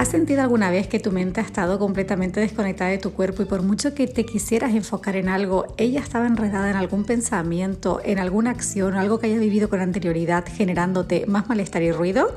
¿Has 0.00 0.08
sentido 0.08 0.40
alguna 0.40 0.70
vez 0.70 0.86
que 0.86 0.98
tu 0.98 1.12
mente 1.12 1.42
ha 1.42 1.44
estado 1.44 1.78
completamente 1.78 2.40
desconectada 2.40 2.88
de 2.88 2.96
tu 2.96 3.12
cuerpo 3.12 3.42
y 3.42 3.44
por 3.44 3.60
mucho 3.60 3.92
que 3.92 4.06
te 4.06 4.24
quisieras 4.24 4.72
enfocar 4.72 5.14
en 5.14 5.28
algo, 5.28 5.74
ella 5.76 6.00
estaba 6.00 6.26
enredada 6.26 6.70
en 6.70 6.76
algún 6.76 7.04
pensamiento, 7.04 8.00
en 8.02 8.18
alguna 8.18 8.48
acción 8.48 8.94
o 8.94 8.98
algo 8.98 9.18
que 9.18 9.26
hayas 9.26 9.40
vivido 9.40 9.68
con 9.68 9.80
anterioridad 9.80 10.46
generándote 10.50 11.26
más 11.26 11.50
malestar 11.50 11.82
y 11.82 11.92
ruido? 11.92 12.34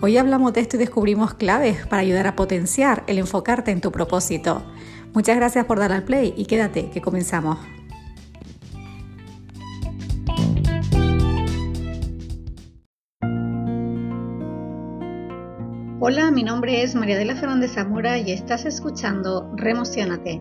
Hoy 0.00 0.16
hablamos 0.16 0.54
de 0.54 0.62
esto 0.62 0.76
y 0.76 0.78
descubrimos 0.78 1.34
claves 1.34 1.86
para 1.86 2.00
ayudar 2.00 2.28
a 2.28 2.34
potenciar 2.34 3.04
el 3.08 3.18
enfocarte 3.18 3.72
en 3.72 3.82
tu 3.82 3.92
propósito. 3.92 4.62
Muchas 5.12 5.36
gracias 5.36 5.66
por 5.66 5.78
dar 5.78 5.92
al 5.92 6.04
play 6.04 6.32
y 6.34 6.46
quédate, 6.46 6.88
que 6.88 7.02
comenzamos. 7.02 7.58
Hola, 16.08 16.30
mi 16.30 16.44
nombre 16.44 16.84
es 16.84 16.94
María 16.94 17.18
de 17.18 17.24
la 17.24 17.34
Fernández 17.34 17.72
Zamora 17.72 18.16
y 18.16 18.30
estás 18.30 18.64
escuchando 18.64 19.50
Remocionate, 19.56 20.40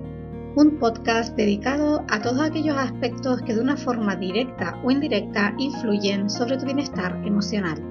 un 0.56 0.78
podcast 0.78 1.36
dedicado 1.36 2.06
a 2.08 2.22
todos 2.22 2.40
aquellos 2.40 2.78
aspectos 2.78 3.42
que 3.42 3.56
de 3.56 3.62
una 3.62 3.76
forma 3.76 4.16
directa 4.16 4.80
o 4.84 4.92
indirecta 4.92 5.56
influyen 5.58 6.30
sobre 6.30 6.58
tu 6.58 6.66
bienestar 6.66 7.20
emocional. 7.26 7.82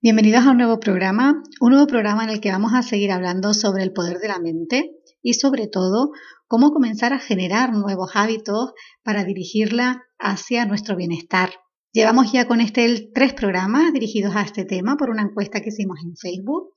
Bienvenidos 0.00 0.46
a 0.46 0.52
un 0.52 0.58
nuevo 0.58 0.78
programa, 0.78 1.42
un 1.60 1.70
nuevo 1.72 1.88
programa 1.88 2.22
en 2.22 2.30
el 2.30 2.40
que 2.40 2.52
vamos 2.52 2.74
a 2.74 2.82
seguir 2.82 3.10
hablando 3.10 3.54
sobre 3.54 3.82
el 3.82 3.92
poder 3.92 4.18
de 4.18 4.28
la 4.28 4.38
mente 4.38 4.92
y 5.20 5.34
sobre 5.34 5.66
todo 5.66 6.12
cómo 6.46 6.70
comenzar 6.70 7.12
a 7.12 7.18
generar 7.18 7.72
nuevos 7.72 8.12
hábitos 8.14 8.72
para 9.02 9.24
dirigirla 9.24 10.04
hacia 10.20 10.64
nuestro 10.64 10.94
bienestar 10.94 11.50
Llevamos 11.94 12.32
ya 12.32 12.48
con 12.48 12.60
este 12.60 13.08
tres 13.14 13.34
programas 13.34 13.92
dirigidos 13.92 14.34
a 14.34 14.42
este 14.42 14.64
tema 14.64 14.96
por 14.96 15.10
una 15.10 15.22
encuesta 15.22 15.60
que 15.60 15.68
hicimos 15.68 16.00
en 16.04 16.16
Facebook. 16.16 16.74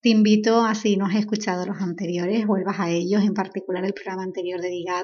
Te 0.00 0.10
invito 0.10 0.64
a, 0.64 0.76
si 0.76 0.96
no 0.96 1.06
has 1.06 1.16
escuchado 1.16 1.66
los 1.66 1.80
anteriores, 1.80 2.46
vuelvas 2.46 2.78
a 2.78 2.88
ellos, 2.88 3.24
en 3.24 3.34
particular 3.34 3.84
el 3.84 3.92
programa 3.92 4.22
anterior 4.22 4.60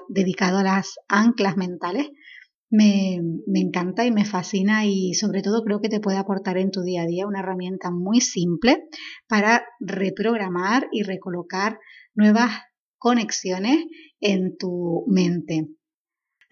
dedicado 0.08 0.58
a 0.58 0.62
las 0.62 0.94
anclas 1.08 1.56
mentales. 1.56 2.10
Me, 2.70 3.20
me, 3.48 3.58
encanta 3.58 4.06
y 4.06 4.12
me 4.12 4.24
fascina 4.24 4.86
y 4.86 5.14
sobre 5.14 5.42
todo 5.42 5.64
creo 5.64 5.80
que 5.80 5.88
te 5.88 5.98
puede 5.98 6.18
aportar 6.18 6.56
en 6.56 6.70
tu 6.70 6.82
día 6.82 7.02
a 7.02 7.06
día 7.06 7.26
una 7.26 7.40
herramienta 7.40 7.90
muy 7.90 8.20
simple 8.20 8.84
para 9.26 9.64
reprogramar 9.80 10.86
y 10.92 11.02
recolocar 11.02 11.80
nuevas 12.14 12.52
conexiones 12.96 13.86
en 14.20 14.56
tu 14.56 15.04
mente. 15.08 15.66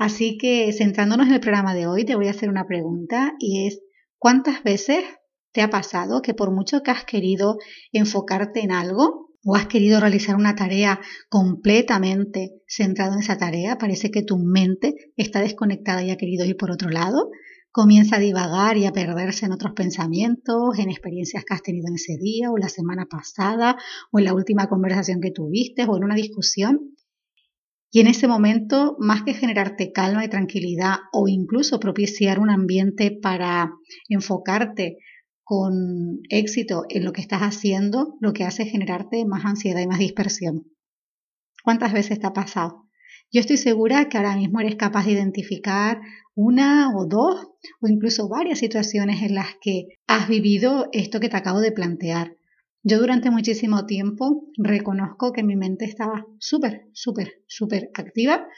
Así 0.01 0.39
que 0.39 0.73
centrándonos 0.73 1.27
en 1.27 1.35
el 1.35 1.41
programa 1.41 1.75
de 1.75 1.87
hoy, 1.87 2.07
te 2.07 2.15
voy 2.15 2.29
a 2.29 2.31
hacer 2.31 2.49
una 2.49 2.67
pregunta 2.67 3.35
y 3.39 3.67
es, 3.67 3.83
¿cuántas 4.17 4.63
veces 4.63 5.05
te 5.53 5.61
ha 5.61 5.69
pasado 5.69 6.23
que 6.23 6.33
por 6.33 6.51
mucho 6.53 6.83
que 6.83 6.91
has 6.91 7.05
querido 7.05 7.59
enfocarte 7.93 8.61
en 8.61 8.73
algo 8.73 9.29
o 9.45 9.57
has 9.57 9.67
querido 9.67 10.01
realizar 10.01 10.37
una 10.37 10.55
tarea 10.55 11.01
completamente 11.29 12.63
centrado 12.67 13.13
en 13.13 13.19
esa 13.19 13.37
tarea, 13.37 13.77
parece 13.77 14.11
que 14.11 14.23
tu 14.23 14.39
mente 14.39 14.95
está 15.19 15.43
desconectada 15.43 16.03
y 16.03 16.11
ha 16.11 16.17
querido 16.17 16.47
ir 16.47 16.57
por 16.57 16.71
otro 16.71 16.89
lado? 16.89 17.29
Comienza 17.71 18.17
a 18.17 18.21
divagar 18.21 18.79
y 18.79 18.87
a 18.87 18.93
perderse 18.93 19.45
en 19.45 19.53
otros 19.53 19.75
pensamientos, 19.75 20.79
en 20.79 20.89
experiencias 20.89 21.45
que 21.45 21.53
has 21.53 21.63
tenido 21.63 21.89
en 21.89 21.97
ese 21.97 22.17
día 22.17 22.51
o 22.51 22.57
la 22.57 22.71
semana 22.71 23.05
pasada 23.05 23.77
o 24.11 24.19
en 24.19 24.25
la 24.25 24.33
última 24.33 24.67
conversación 24.67 25.21
que 25.21 25.31
tuviste 25.31 25.85
o 25.85 25.95
en 25.99 26.05
una 26.05 26.15
discusión 26.15 26.97
y 27.93 28.01
en 28.01 28.07
ese 28.07 28.29
momento, 28.29 28.97
más 29.01 29.23
que 29.23 29.35
generarte 29.35 29.93
calma 29.93 30.25
y 30.25 30.29
tranquilidad 30.29 30.97
o 31.13 31.27
incluso 31.27 31.81
propiciar 31.81 32.39
un 32.39 32.51
ambiente 32.51 33.11
para 33.11 33.73
enfocarte 34.09 34.99
con 35.43 36.21
éxito 36.29 36.85
en 36.89 37.05
lo 37.05 37.13
que 37.13 37.21
estás 37.21 37.41
haciendo, 37.41 38.17
lo 38.21 38.33
que 38.33 38.45
hace 38.45 38.63
es 38.63 38.71
generarte 38.71 39.25
más 39.25 39.45
ansiedad 39.45 39.81
y 39.81 39.89
más 39.89 39.99
dispersión. 39.99 40.67
¿Cuántas 41.65 41.93
veces 41.93 42.21
te 42.21 42.27
ha 42.29 42.33
pasado? 42.33 42.89
Yo 43.33 43.41
estoy 43.41 43.57
segura 43.57 44.09
que 44.09 44.17
ahora 44.17 44.37
mismo 44.37 44.61
eres 44.61 44.77
capaz 44.77 45.07
de 45.07 45.13
identificar 45.13 46.01
una 46.35 46.97
o 46.97 47.07
dos 47.07 47.49
o 47.81 47.89
incluso 47.89 48.29
varias 48.29 48.61
situaciones 48.61 49.23
en 49.23 49.35
las 49.35 49.57
que 49.61 49.87
has 50.07 50.29
vivido 50.29 50.89
esto 50.93 51.19
que 51.19 51.29
te 51.29 51.37
acabo 51.37 51.61
de 51.61 51.73
plantear. 51.73 52.37
Yo 52.83 52.99
durante 52.99 53.31
muchísimo 53.31 53.85
tiempo 53.85 54.49
reconozco 54.57 55.33
que 55.33 55.43
mi 55.43 55.55
mente 55.55 55.85
estaba 55.85 56.27
súper, 56.39 56.89
súper, 56.93 57.43
súper 57.47 57.91
activa, 57.95 58.49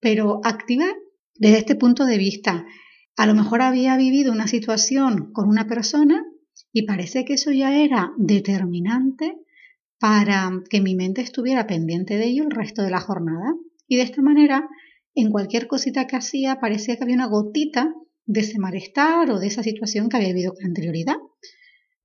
pero 0.00 0.40
activa 0.44 0.84
desde 1.34 1.58
este 1.58 1.76
punto 1.76 2.04
de 2.04 2.18
vista. 2.18 2.66
A 3.16 3.26
lo 3.26 3.34
mejor 3.34 3.62
había 3.62 3.96
vivido 3.96 4.32
una 4.32 4.46
situación 4.46 5.32
con 5.32 5.48
una 5.48 5.66
persona 5.66 6.24
y 6.72 6.82
parece 6.82 7.24
que 7.24 7.34
eso 7.34 7.52
ya 7.52 7.74
era 7.74 8.12
determinante 8.18 9.38
para 9.98 10.50
que 10.68 10.80
mi 10.80 10.94
mente 10.94 11.22
estuviera 11.22 11.66
pendiente 11.66 12.16
de 12.16 12.26
ello 12.26 12.44
el 12.44 12.50
resto 12.50 12.82
de 12.82 12.90
la 12.90 13.00
jornada. 13.00 13.54
Y 13.86 13.96
de 13.96 14.02
esta 14.02 14.20
manera, 14.20 14.68
en 15.14 15.30
cualquier 15.30 15.66
cosita 15.66 16.06
que 16.06 16.16
hacía, 16.16 16.60
parecía 16.60 16.96
que 16.96 17.04
había 17.04 17.16
una 17.16 17.26
gotita 17.26 17.94
de 18.26 18.40
ese 18.40 18.58
malestar 18.58 19.30
o 19.30 19.38
de 19.38 19.46
esa 19.46 19.62
situación 19.62 20.08
que 20.08 20.18
había 20.18 20.28
vivido 20.28 20.52
con 20.54 20.66
anterioridad. 20.66 21.16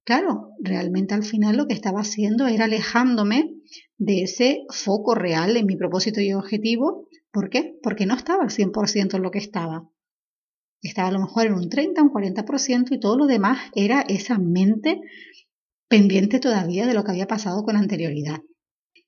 Claro, 0.05 0.51
realmente 0.59 1.15
al 1.15 1.23
final 1.23 1.57
lo 1.57 1.67
que 1.67 1.73
estaba 1.73 2.01
haciendo 2.01 2.45
era 2.45 2.65
alejándome 2.65 3.55
de 3.97 4.21
ese 4.21 4.61
foco 4.69 5.15
real 5.15 5.57
en 5.57 5.65
mi 5.65 5.75
propósito 5.75 6.21
y 6.21 6.31
objetivo. 6.31 7.07
¿Por 7.31 7.49
qué? 7.49 7.79
Porque 7.81 8.05
no 8.05 8.13
estaba 8.13 8.43
al 8.43 8.51
100% 8.51 9.15
en 9.15 9.23
lo 9.23 9.31
que 9.31 9.39
estaba. 9.39 9.89
Estaba 10.83 11.07
a 11.07 11.11
lo 11.11 11.21
mejor 11.21 11.47
en 11.47 11.53
un 11.53 11.69
30, 11.69 12.03
un 12.03 12.11
40% 12.11 12.91
y 12.91 12.99
todo 12.99 13.17
lo 13.17 13.25
demás 13.25 13.57
era 13.73 14.01
esa 14.01 14.37
mente 14.37 15.01
pendiente 15.87 16.39
todavía 16.39 16.85
de 16.85 16.93
lo 16.93 17.03
que 17.03 17.11
había 17.11 17.25
pasado 17.25 17.63
con 17.63 17.75
anterioridad. 17.75 18.41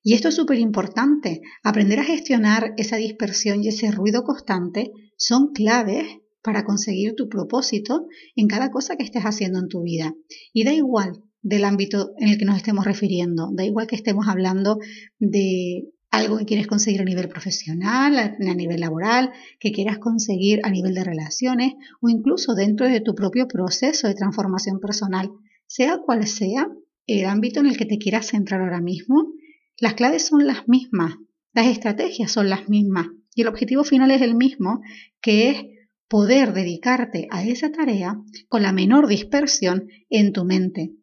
Y 0.02 0.16
esto 0.16 0.30
es 0.30 0.36
súper 0.36 0.58
importante. 0.58 1.42
Aprender 1.64 2.00
a 2.00 2.06
gestionar 2.06 2.74
esa 2.78 2.96
dispersión 2.96 3.64
y 3.64 3.68
ese 3.68 3.92
ruido 3.92 4.24
constante 4.24 4.92
son 5.16 5.54
claves 5.54 6.08
para 6.48 6.64
conseguir 6.64 7.14
tu 7.14 7.28
propósito 7.28 8.08
en 8.38 8.48
cada 8.48 8.72
cosa 8.72 8.96
que 8.96 9.04
estés 9.04 9.24
haciendo 9.24 9.60
en 9.60 9.68
tu 9.68 9.82
vida. 9.82 10.16
Y 10.54 10.64
da 10.64 10.72
igual 10.72 11.22
del 11.42 11.66
ámbito 11.66 12.14
en 12.20 12.30
el 12.30 12.38
que 12.38 12.46
nos 12.46 12.56
estemos 12.56 12.86
refiriendo, 12.86 13.50
da 13.54 13.66
igual 13.66 13.86
que 13.86 13.98
estemos 13.98 14.30
hablando 14.30 14.80
de 15.20 15.90
algo 16.10 16.38
que 16.38 16.46
quieres 16.46 16.66
conseguir 16.66 17.02
a 17.02 17.04
nivel 17.04 17.28
profesional, 17.28 18.18
a 18.18 18.54
nivel 18.56 18.80
laboral, 18.80 19.34
que 19.60 19.74
quieras 19.74 19.98
conseguir 20.00 20.62
a 20.64 20.70
nivel 20.70 20.94
de 20.94 21.04
relaciones 21.04 21.74
o 22.00 22.08
incluso 22.08 22.56
dentro 22.56 22.88
de 22.88 23.02
tu 23.02 23.14
propio 23.14 23.50
proceso 23.50 24.08
de 24.08 24.16
transformación 24.16 24.80
personal, 24.80 25.30
sea 25.66 25.98
cual 25.98 26.26
sea 26.28 26.70
el 27.08 27.26
ámbito 27.26 27.60
en 27.60 27.66
el 27.66 27.76
que 27.76 27.86
te 27.86 27.98
quieras 27.98 28.28
centrar 28.28 28.62
ahora 28.62 28.80
mismo, 28.80 29.34
las 29.82 29.96
claves 29.96 30.26
son 30.26 30.48
las 30.48 30.66
mismas, 30.70 31.16
las 31.52 31.68
estrategias 31.68 32.32
son 32.32 32.50
las 32.50 32.70
mismas 32.70 33.08
y 33.36 33.42
el 33.42 33.50
objetivo 33.50 33.84
final 33.84 34.12
es 34.12 34.22
el 34.22 34.34
mismo, 34.34 34.80
que 35.22 35.50
es 35.50 35.77
poder 36.08 36.54
dedicarte 36.54 37.28
a 37.32 37.44
esa 37.44 37.72
tarea 37.72 38.22
con 38.48 38.62
la 38.64 38.72
menor 38.72 39.08
dispersión 39.08 39.88
en 40.10 40.34
tu 40.34 40.46
mente. 40.46 40.94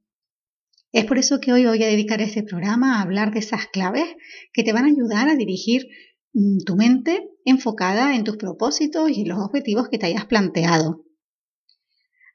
Es 0.92 1.04
por 1.04 1.18
eso 1.18 1.40
que 1.40 1.52
hoy 1.52 1.66
voy 1.66 1.82
a 1.82 1.88
dedicar 1.88 2.20
este 2.22 2.42
programa 2.42 2.96
a 2.96 3.02
hablar 3.02 3.32
de 3.32 3.40
esas 3.40 3.66
claves 3.66 4.06
que 4.52 4.62
te 4.62 4.72
van 4.72 4.84
a 4.84 4.88
ayudar 4.88 5.28
a 5.28 5.34
dirigir 5.34 5.88
mm, 6.32 6.58
tu 6.64 6.76
mente 6.76 7.28
enfocada 7.44 8.14
en 8.14 8.24
tus 8.24 8.36
propósitos 8.36 9.10
y 9.10 9.22
en 9.22 9.28
los 9.28 9.38
objetivos 9.38 9.88
que 9.88 9.98
te 9.98 10.06
hayas 10.06 10.26
planteado. 10.26 11.04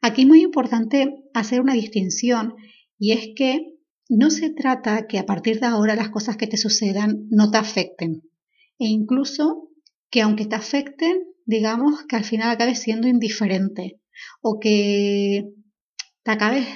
Aquí 0.02 0.22
es 0.22 0.28
muy 0.28 0.42
importante 0.42 1.24
hacer 1.34 1.62
una 1.62 1.74
distinción 1.74 2.56
y 2.98 3.14
es 3.14 3.30
que 3.36 3.78
no 4.10 4.30
se 4.30 4.50
trata 4.50 5.08
que 5.08 5.20
a 5.20 5.26
partir 5.26 5.60
de 5.60 5.68
ahora 5.68 5.96
las 5.96 6.10
cosas 6.10 6.36
que 6.36 6.48
te 6.48 6.58
sucedan 6.58 7.28
no 7.30 7.52
te 7.52 7.58
afecten 7.58 8.24
e 8.78 8.88
incluso 8.88 9.70
que 10.10 10.22
aunque 10.22 10.46
te 10.46 10.56
afecten 10.56 11.29
digamos, 11.50 12.04
que 12.08 12.16
al 12.16 12.24
final 12.24 12.52
acabes 12.52 12.80
siendo 12.80 13.08
indiferente 13.08 14.00
o 14.40 14.60
que 14.60 15.50
te 16.22 16.30
acabes, 16.30 16.68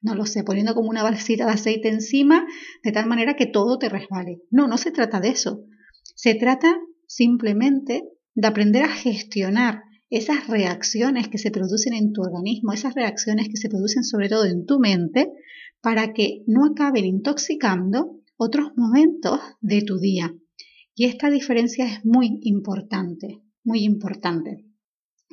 no 0.00 0.14
lo 0.14 0.24
sé, 0.24 0.42
poniendo 0.44 0.74
como 0.74 0.88
una 0.88 1.02
balsita 1.02 1.44
de 1.44 1.52
aceite 1.52 1.90
encima 1.90 2.46
de 2.82 2.90
tal 2.90 3.06
manera 3.06 3.36
que 3.36 3.44
todo 3.44 3.76
te 3.78 3.90
resbale. 3.90 4.38
No, 4.50 4.66
no 4.66 4.78
se 4.78 4.92
trata 4.92 5.20
de 5.20 5.28
eso. 5.28 5.66
Se 6.14 6.34
trata 6.34 6.74
simplemente 7.06 8.04
de 8.34 8.46
aprender 8.46 8.84
a 8.84 8.88
gestionar 8.88 9.82
esas 10.08 10.46
reacciones 10.46 11.28
que 11.28 11.36
se 11.36 11.50
producen 11.50 11.92
en 11.92 12.14
tu 12.14 12.22
organismo, 12.22 12.72
esas 12.72 12.94
reacciones 12.94 13.48
que 13.50 13.58
se 13.58 13.68
producen 13.68 14.04
sobre 14.04 14.30
todo 14.30 14.46
en 14.46 14.64
tu 14.64 14.78
mente, 14.78 15.32
para 15.82 16.14
que 16.14 16.44
no 16.46 16.64
acaben 16.64 17.04
intoxicando 17.04 18.20
otros 18.38 18.70
momentos 18.74 19.38
de 19.60 19.82
tu 19.82 19.98
día. 19.98 20.34
Y 20.94 21.04
esta 21.04 21.28
diferencia 21.28 21.84
es 21.84 22.06
muy 22.06 22.38
importante 22.40 23.43
muy 23.64 23.82
importante. 23.82 24.64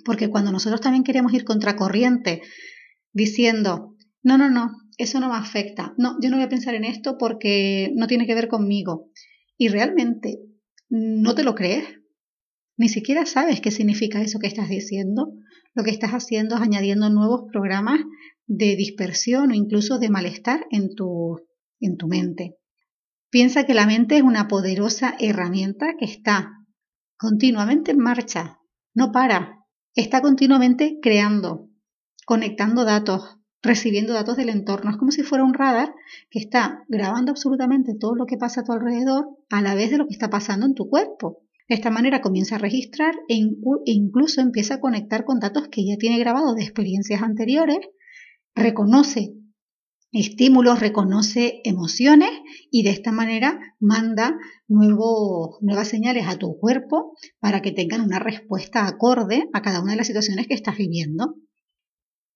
Porque 0.03 0.29
cuando 0.29 0.51
nosotros 0.51 0.81
también 0.81 1.03
queremos 1.03 1.33
ir 1.33 1.43
contracorriente, 1.43 2.41
diciendo, 3.13 3.95
no, 4.23 4.37
no, 4.37 4.49
no, 4.49 4.71
eso 4.97 5.19
no 5.19 5.29
me 5.29 5.35
afecta, 5.35 5.93
no, 5.97 6.17
yo 6.21 6.29
no 6.29 6.37
voy 6.37 6.45
a 6.45 6.49
pensar 6.49 6.75
en 6.75 6.85
esto 6.85 7.17
porque 7.17 7.91
no 7.95 8.07
tiene 8.07 8.25
que 8.25 8.35
ver 8.35 8.47
conmigo. 8.47 9.11
Y 9.57 9.67
realmente 9.67 10.39
no 10.89 11.35
te 11.35 11.43
lo 11.43 11.55
crees, 11.55 11.85
ni 12.77 12.89
siquiera 12.89 13.25
sabes 13.25 13.61
qué 13.61 13.69
significa 13.69 14.21
eso 14.21 14.39
que 14.39 14.47
estás 14.47 14.69
diciendo. 14.69 15.33
Lo 15.73 15.83
que 15.83 15.91
estás 15.91 16.11
haciendo 16.11 16.55
es 16.55 16.61
añadiendo 16.61 17.09
nuevos 17.09 17.43
programas 17.51 17.99
de 18.47 18.75
dispersión 18.75 19.51
o 19.51 19.53
incluso 19.53 19.99
de 19.99 20.09
malestar 20.09 20.65
en 20.71 20.95
tu, 20.95 21.39
en 21.79 21.97
tu 21.97 22.07
mente. 22.07 22.57
Piensa 23.29 23.65
que 23.65 23.73
la 23.73 23.85
mente 23.85 24.17
es 24.17 24.23
una 24.23 24.47
poderosa 24.47 25.15
herramienta 25.19 25.93
que 25.97 26.05
está 26.05 26.51
continuamente 27.21 27.91
en 27.91 27.99
marcha, 27.99 28.57
no 28.95 29.11
para, 29.11 29.63
está 29.93 30.21
continuamente 30.21 30.97
creando, 31.03 31.69
conectando 32.25 32.83
datos, 32.83 33.37
recibiendo 33.61 34.13
datos 34.13 34.37
del 34.37 34.49
entorno. 34.49 34.89
Es 34.89 34.97
como 34.97 35.11
si 35.11 35.21
fuera 35.21 35.43
un 35.43 35.53
radar 35.53 35.93
que 36.31 36.39
está 36.39 36.83
grabando 36.87 37.29
absolutamente 37.29 37.93
todo 37.93 38.15
lo 38.15 38.25
que 38.25 38.37
pasa 38.37 38.61
a 38.61 38.63
tu 38.63 38.71
alrededor 38.71 39.37
a 39.51 39.61
la 39.61 39.75
vez 39.75 39.91
de 39.91 39.99
lo 39.99 40.07
que 40.07 40.13
está 40.13 40.31
pasando 40.31 40.65
en 40.65 40.73
tu 40.73 40.89
cuerpo. 40.89 41.43
De 41.69 41.75
esta 41.75 41.91
manera 41.91 42.21
comienza 42.21 42.55
a 42.55 42.57
registrar 42.57 43.13
e, 43.29 43.35
e 43.35 43.91
incluso 43.91 44.41
empieza 44.41 44.75
a 44.75 44.79
conectar 44.79 45.23
con 45.23 45.39
datos 45.39 45.67
que 45.67 45.85
ya 45.85 45.97
tiene 45.97 46.17
grabados 46.17 46.55
de 46.55 46.63
experiencias 46.63 47.21
anteriores, 47.21 47.81
reconoce 48.55 49.35
estímulos, 50.11 50.79
reconoce 50.79 51.61
emociones 51.63 52.29
y 52.69 52.83
de 52.83 52.89
esta 52.89 53.11
manera 53.11 53.59
manda 53.79 54.37
nuevas 54.67 55.87
señales 55.87 56.27
a 56.27 56.37
tu 56.37 56.57
cuerpo 56.57 57.17
para 57.39 57.61
que 57.61 57.71
tengan 57.71 58.01
una 58.01 58.19
respuesta 58.19 58.87
acorde 58.87 59.49
a 59.53 59.61
cada 59.61 59.81
una 59.81 59.91
de 59.91 59.97
las 59.97 60.07
situaciones 60.07 60.47
que 60.47 60.53
estás 60.53 60.77
viviendo. 60.77 61.35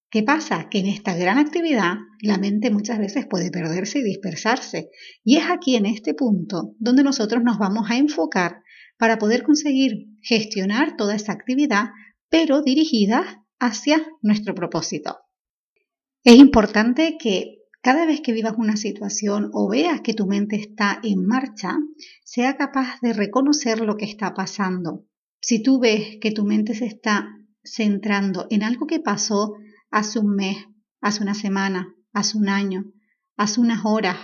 ¿Qué 0.10 0.24
pasa? 0.24 0.70
Que 0.70 0.80
en 0.80 0.86
esta 0.86 1.16
gran 1.16 1.38
actividad 1.38 1.96
la 2.22 2.38
mente 2.38 2.72
muchas 2.72 3.00
veces 3.00 3.26
puede 3.28 3.52
perderse 3.52 4.00
y 4.00 4.04
dispersarse. 4.04 4.90
Y 5.24 5.38
es 5.38 5.44
aquí 5.50 5.76
en 5.76 5.86
este 5.86 6.14
punto 6.14 6.74
donde 6.80 7.04
nosotros 7.04 7.44
nos 7.44 7.58
vamos 7.58 7.90
a 7.90 7.98
enfocar 7.98 8.62
para 8.98 9.18
poder 9.18 9.44
conseguir 9.44 10.08
gestionar 10.22 10.96
toda 10.96 11.16
esa 11.16 11.34
actividad, 11.34 11.90
pero 12.30 12.62
dirigida 12.62 13.46
hacia 13.60 14.08
nuestro 14.22 14.56
propósito. 14.56 15.18
Es 16.24 16.36
importante 16.36 17.18
que 17.20 17.65
cada 17.86 18.08
vez 18.08 18.22
que 18.22 18.34
vivas 18.34 18.56
una 18.58 18.78
situación 18.78 19.52
o 19.54 19.70
veas 19.70 20.02
que 20.02 20.16
tu 20.16 20.26
mente 20.26 20.56
está 20.56 21.00
en 21.04 21.24
marcha, 21.24 21.78
sea 22.24 22.58
capaz 22.58 23.00
de 23.04 23.14
reconocer 23.14 23.80
lo 23.82 23.96
que 23.96 24.06
está 24.06 24.34
pasando. 24.34 25.06
Si 25.40 25.62
tú 25.62 25.80
ves 25.80 26.18
que 26.20 26.32
tu 26.32 26.46
mente 26.46 26.74
se 26.74 26.88
está 26.88 27.28
centrando 27.64 28.48
en 28.50 28.64
algo 28.64 28.88
que 28.88 29.00
pasó 29.00 29.54
hace 29.92 30.18
un 30.18 30.36
mes, 30.36 30.58
hace 31.00 31.22
una 31.22 31.36
semana, 31.36 31.94
hace 32.12 32.40
un 32.40 32.50
año, 32.50 32.86
hace 33.38 33.62
unas 33.62 33.86
horas, 33.86 34.18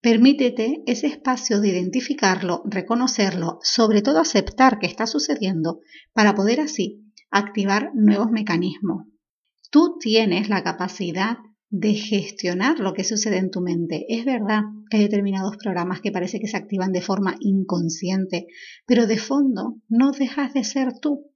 permítete 0.00 0.84
ese 0.86 1.08
espacio 1.08 1.60
de 1.60 1.70
identificarlo, 1.70 2.62
reconocerlo, 2.66 3.58
sobre 3.64 4.02
todo 4.02 4.20
aceptar 4.20 4.78
que 4.78 4.86
está 4.86 5.08
sucediendo 5.08 5.80
para 6.12 6.36
poder 6.36 6.60
así 6.60 7.12
activar 7.32 7.90
nuevos 7.92 8.30
mecanismos. 8.30 9.08
Tú 9.72 9.98
tienes 9.98 10.48
la 10.48 10.62
capacidad 10.62 11.38
de 11.70 11.94
gestionar 11.94 12.78
lo 12.78 12.92
que 12.92 13.04
sucede 13.04 13.38
en 13.38 13.50
tu 13.50 13.60
mente. 13.60 14.06
Es 14.08 14.24
verdad 14.24 14.62
que 14.90 14.98
hay 14.98 15.02
determinados 15.04 15.56
programas 15.56 16.00
que 16.00 16.12
parece 16.12 16.38
que 16.40 16.46
se 16.46 16.56
activan 16.56 16.92
de 16.92 17.00
forma 17.00 17.36
inconsciente, 17.40 18.46
pero 18.86 19.06
de 19.06 19.18
fondo 19.18 19.76
no 19.88 20.12
dejas 20.12 20.54
de 20.54 20.64
ser 20.64 20.98
tú. 21.00 21.32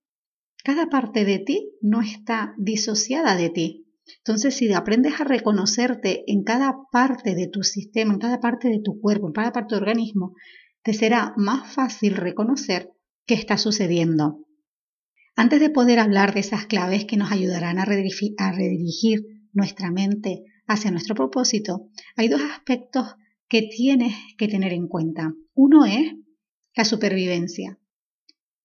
Cada 0.62 0.86
parte 0.86 1.24
de 1.24 1.38
ti 1.38 1.70
no 1.80 2.00
está 2.02 2.54
disociada 2.58 3.36
de 3.36 3.50
ti. 3.50 3.86
Entonces, 4.18 4.54
si 4.54 4.72
aprendes 4.72 5.20
a 5.20 5.24
reconocerte 5.24 6.24
en 6.26 6.42
cada 6.42 6.76
parte 6.90 7.34
de 7.34 7.48
tu 7.48 7.62
sistema, 7.62 8.14
en 8.14 8.18
cada 8.18 8.40
parte 8.40 8.68
de 8.68 8.80
tu 8.80 9.00
cuerpo, 9.00 9.26
en 9.26 9.32
cada 9.32 9.52
parte 9.52 9.74
del 9.74 9.84
organismo, 9.84 10.34
te 10.82 10.94
será 10.94 11.34
más 11.36 11.72
fácil 11.72 12.16
reconocer 12.16 12.90
qué 13.26 13.34
está 13.34 13.58
sucediendo. 13.58 14.46
Antes 15.36 15.60
de 15.60 15.70
poder 15.70 15.98
hablar 15.98 16.34
de 16.34 16.40
esas 16.40 16.66
claves 16.66 17.04
que 17.04 17.16
nos 17.16 17.30
ayudarán 17.30 17.78
a 17.78 17.84
redirigir, 17.84 19.20
nuestra 19.58 19.90
mente 19.90 20.44
hacia 20.66 20.90
nuestro 20.90 21.14
propósito, 21.14 21.90
hay 22.16 22.28
dos 22.28 22.40
aspectos 22.40 23.16
que 23.48 23.62
tienes 23.62 24.14
que 24.38 24.48
tener 24.48 24.72
en 24.72 24.88
cuenta. 24.88 25.34
Uno 25.54 25.84
es 25.84 26.14
la 26.74 26.84
supervivencia. 26.84 27.78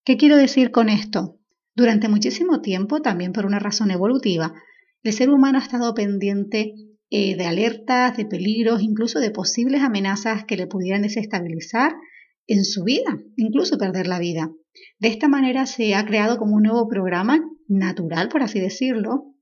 ¿Qué 0.05 0.17
quiero 0.17 0.37
decir 0.37 0.71
con 0.71 0.87
esto? 0.89 1.39
Durante 1.75 2.07
muchísimo 2.07 2.61
tiempo, 2.61 3.01
también 3.01 3.33
por 3.33 3.45
una 3.45 3.59
razón 3.59 3.91
evolutiva, 3.91 4.53
el 5.01 5.13
ser 5.13 5.29
humano 5.29 5.57
ha 5.57 5.63
estado 5.63 5.93
pendiente 5.93 6.75
eh, 7.09 7.35
de 7.35 7.45
alertas, 7.45 8.15
de 8.15 8.25
peligros, 8.25 8.81
incluso 8.81 9.19
de 9.19 9.31
posibles 9.31 9.81
amenazas 9.81 10.45
que 10.45 10.57
le 10.57 10.67
pudieran 10.67 11.01
desestabilizar 11.01 11.93
en 12.47 12.63
su 12.65 12.83
vida, 12.83 13.19
incluso 13.35 13.77
perder 13.77 14.07
la 14.07 14.19
vida. 14.19 14.51
De 14.99 15.07
esta 15.07 15.27
manera 15.27 15.65
se 15.65 15.95
ha 15.95 16.05
creado 16.05 16.37
como 16.37 16.55
un 16.55 16.63
nuevo 16.63 16.87
programa 16.87 17.41
natural, 17.67 18.29
por 18.29 18.43
así 18.43 18.59
decirlo, 18.59 19.32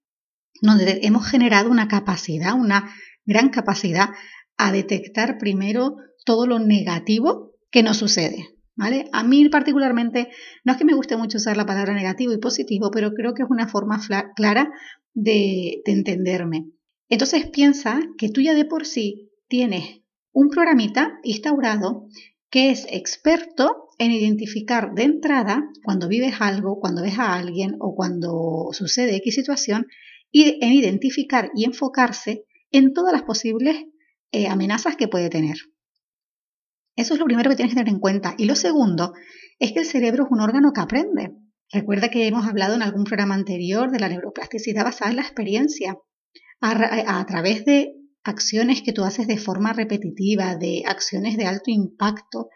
donde 0.61 0.99
hemos 1.03 1.27
generado 1.27 1.69
una 1.69 1.87
capacidad, 1.87 2.53
una 2.53 2.93
gran 3.25 3.49
capacidad 3.49 4.09
a 4.57 4.71
detectar 4.71 5.37
primero 5.37 5.95
todo 6.25 6.45
lo 6.47 6.59
negativo 6.59 7.55
que 7.71 7.83
nos 7.83 7.97
sucede. 7.97 8.47
¿Vale? 8.73 9.09
A 9.11 9.23
mí 9.23 9.47
particularmente, 9.49 10.29
no 10.63 10.71
es 10.71 10.77
que 10.77 10.85
me 10.85 10.93
guste 10.93 11.17
mucho 11.17 11.37
usar 11.37 11.57
la 11.57 11.65
palabra 11.65 11.93
negativo 11.93 12.31
y 12.33 12.39
positivo, 12.39 12.89
pero 12.89 13.11
creo 13.13 13.33
que 13.33 13.43
es 13.43 13.49
una 13.49 13.67
forma 13.67 13.99
clara 14.35 14.71
de, 15.13 15.81
de 15.85 15.91
entenderme. 15.91 16.67
Entonces 17.09 17.47
piensa 17.47 17.99
que 18.17 18.29
tú 18.29 18.41
ya 18.41 18.53
de 18.53 18.65
por 18.65 18.85
sí 18.85 19.29
tienes 19.49 20.01
un 20.31 20.49
programita 20.49 21.19
instaurado 21.23 22.07
que 22.49 22.69
es 22.69 22.87
experto 22.89 23.89
en 23.97 24.11
identificar 24.11 24.93
de 24.93 25.03
entrada 25.03 25.63
cuando 25.83 26.07
vives 26.07 26.35
algo, 26.39 26.79
cuando 26.79 27.01
ves 27.01 27.19
a 27.19 27.35
alguien 27.35 27.75
o 27.79 27.93
cuando 27.95 28.69
sucede 28.71 29.15
X 29.17 29.35
situación, 29.35 29.87
en 30.33 30.73
identificar 30.73 31.51
y 31.55 31.65
enfocarse 31.65 32.45
en 32.71 32.93
todas 32.93 33.13
las 33.13 33.23
posibles 33.23 33.85
eh, 34.31 34.47
amenazas 34.47 34.95
que 34.95 35.07
puede 35.07 35.29
tener. 35.29 35.57
Eso 36.95 37.13
es 37.13 37.19
lo 37.19 37.25
primero 37.25 37.49
que 37.49 37.55
tienes 37.55 37.73
que 37.73 37.79
tener 37.79 37.93
en 37.93 37.99
cuenta. 37.99 38.35
Y 38.37 38.45
lo 38.45 38.55
segundo 38.55 39.13
es 39.59 39.71
que 39.73 39.79
el 39.79 39.85
cerebro 39.85 40.25
es 40.25 40.31
un 40.31 40.41
órgano 40.41 40.71
que 40.73 40.81
aprende. 40.81 41.31
Recuerda 41.71 42.09
que 42.09 42.27
hemos 42.27 42.45
hablado 42.45 42.75
en 42.75 42.81
algún 42.81 43.03
programa 43.03 43.35
anterior 43.35 43.91
de 43.91 43.99
la 43.99 44.09
neuroplasticidad 44.09 44.83
basada 44.83 45.11
en 45.11 45.17
la 45.17 45.23
experiencia. 45.23 45.97
A, 46.59 47.19
a 47.19 47.25
través 47.25 47.65
de 47.65 47.95
acciones 48.23 48.81
que 48.83 48.93
tú 48.93 49.03
haces 49.03 49.27
de 49.27 49.37
forma 49.37 49.73
repetitiva, 49.73 50.55
de 50.55 50.83
acciones 50.85 51.37
de 51.37 51.45
alto 51.45 51.71
impacto, 51.71 52.49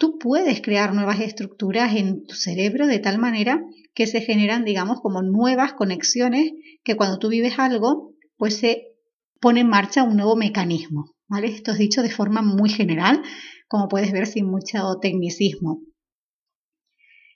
tú 0.00 0.18
puedes 0.18 0.62
crear 0.62 0.94
nuevas 0.94 1.20
estructuras 1.20 1.94
en 1.94 2.24
tu 2.24 2.34
cerebro 2.34 2.86
de 2.86 3.00
tal 3.00 3.18
manera 3.18 3.62
que 3.94 4.06
se 4.06 4.22
generan, 4.22 4.64
digamos, 4.64 5.02
como 5.02 5.20
nuevas 5.20 5.74
conexiones 5.74 6.52
que 6.82 6.96
cuando 6.96 7.18
tú 7.18 7.28
vives 7.28 7.58
algo, 7.58 8.14
pues 8.38 8.56
se 8.56 8.94
pone 9.40 9.60
en 9.60 9.68
marcha 9.68 10.02
un 10.02 10.16
nuevo 10.16 10.36
mecanismo. 10.36 11.12
¿vale? 11.28 11.48
Esto 11.48 11.72
es 11.72 11.78
dicho 11.78 12.02
de 12.02 12.10
forma 12.10 12.40
muy 12.40 12.70
general, 12.70 13.22
como 13.68 13.88
puedes 13.88 14.10
ver 14.10 14.26
sin 14.26 14.50
mucho 14.50 14.98
tecnicismo. 15.02 15.82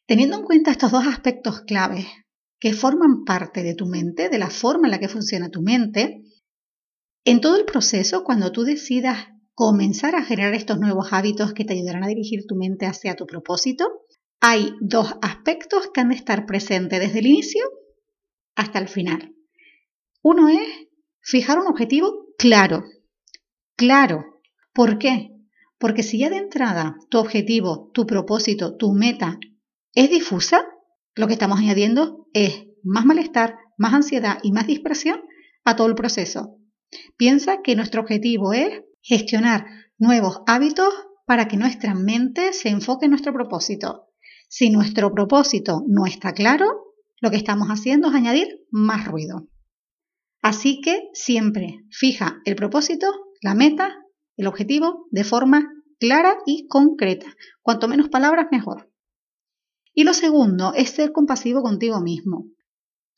Teniendo 0.06 0.38
en 0.38 0.44
cuenta 0.44 0.70
estos 0.70 0.90
dos 0.90 1.06
aspectos 1.06 1.60
claves 1.60 2.06
que 2.58 2.72
forman 2.72 3.24
parte 3.26 3.62
de 3.62 3.74
tu 3.74 3.84
mente, 3.84 4.30
de 4.30 4.38
la 4.38 4.48
forma 4.48 4.86
en 4.86 4.92
la 4.92 4.98
que 4.98 5.08
funciona 5.10 5.50
tu 5.50 5.60
mente, 5.60 6.22
en 7.26 7.42
todo 7.42 7.56
el 7.56 7.66
proceso, 7.66 8.24
cuando 8.24 8.52
tú 8.52 8.62
decidas 8.62 9.33
comenzar 9.54 10.16
a 10.16 10.24
generar 10.24 10.54
estos 10.54 10.78
nuevos 10.78 11.12
hábitos 11.12 11.54
que 11.54 11.64
te 11.64 11.74
ayudarán 11.74 12.04
a 12.04 12.08
dirigir 12.08 12.46
tu 12.46 12.56
mente 12.56 12.86
hacia 12.86 13.14
tu 13.14 13.26
propósito, 13.26 13.86
hay 14.40 14.74
dos 14.80 15.14
aspectos 15.22 15.90
que 15.92 16.00
han 16.00 16.10
de 16.10 16.16
estar 16.16 16.44
presentes 16.44 17.00
desde 17.00 17.20
el 17.20 17.26
inicio 17.26 17.64
hasta 18.56 18.78
el 18.78 18.88
final. 18.88 19.34
Uno 20.22 20.48
es 20.48 20.68
fijar 21.20 21.58
un 21.58 21.66
objetivo 21.66 22.26
claro. 22.38 22.84
Claro. 23.76 24.24
¿Por 24.72 24.98
qué? 24.98 25.30
Porque 25.78 26.02
si 26.02 26.18
ya 26.18 26.30
de 26.30 26.36
entrada 26.36 26.96
tu 27.08 27.18
objetivo, 27.18 27.90
tu 27.94 28.06
propósito, 28.06 28.76
tu 28.76 28.92
meta 28.92 29.38
es 29.92 30.10
difusa, 30.10 30.66
lo 31.14 31.26
que 31.26 31.34
estamos 31.34 31.58
añadiendo 31.58 32.26
es 32.32 32.66
más 32.82 33.04
malestar, 33.04 33.56
más 33.78 33.94
ansiedad 33.94 34.38
y 34.42 34.52
más 34.52 34.66
dispersión 34.66 35.22
a 35.64 35.76
todo 35.76 35.86
el 35.86 35.94
proceso. 35.94 36.58
Piensa 37.16 37.62
que 37.62 37.76
nuestro 37.76 38.00
objetivo 38.00 38.52
es 38.52 38.82
gestionar 39.04 39.66
nuevos 39.98 40.40
hábitos 40.46 40.92
para 41.26 41.46
que 41.46 41.58
nuestra 41.58 41.94
mente 41.94 42.52
se 42.52 42.70
enfoque 42.70 43.04
en 43.04 43.10
nuestro 43.10 43.32
propósito. 43.32 44.08
Si 44.48 44.70
nuestro 44.70 45.12
propósito 45.12 45.82
no 45.86 46.06
está 46.06 46.32
claro, 46.32 46.94
lo 47.20 47.30
que 47.30 47.36
estamos 47.36 47.68
haciendo 47.68 48.08
es 48.08 48.14
añadir 48.14 48.48
más 48.70 49.06
ruido. 49.06 49.46
Así 50.42 50.80
que 50.80 51.08
siempre 51.12 51.84
fija 51.90 52.40
el 52.44 52.56
propósito, 52.56 53.06
la 53.40 53.54
meta, 53.54 53.94
el 54.36 54.46
objetivo 54.46 55.06
de 55.10 55.24
forma 55.24 55.70
clara 55.98 56.38
y 56.46 56.66
concreta. 56.66 57.26
Cuanto 57.62 57.88
menos 57.88 58.08
palabras, 58.08 58.46
mejor. 58.50 58.90
Y 59.92 60.04
lo 60.04 60.14
segundo 60.14 60.72
es 60.74 60.90
ser 60.90 61.12
compasivo 61.12 61.62
contigo 61.62 62.00
mismo. 62.00 62.46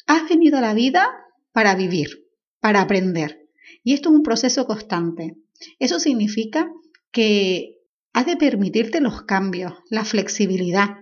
Has 0.07 0.29
venido 0.29 0.59
a 0.59 0.61
la 0.61 0.75
vida 0.75 1.09
para 1.53 1.75
vivir, 1.75 2.29
para 2.61 2.81
aprender. 2.81 3.49
Y 3.83 3.95
esto 3.95 4.11
es 4.11 4.17
un 4.17 4.23
proceso 4.23 4.67
constante. 4.67 5.37
Eso 5.79 5.99
significa 5.99 6.71
que 7.13 7.77
has 8.13 8.27
de 8.27 8.37
permitirte 8.37 9.01
los 9.01 9.23
cambios, 9.23 9.73
la 9.91 10.05
flexibilidad, 10.05 10.97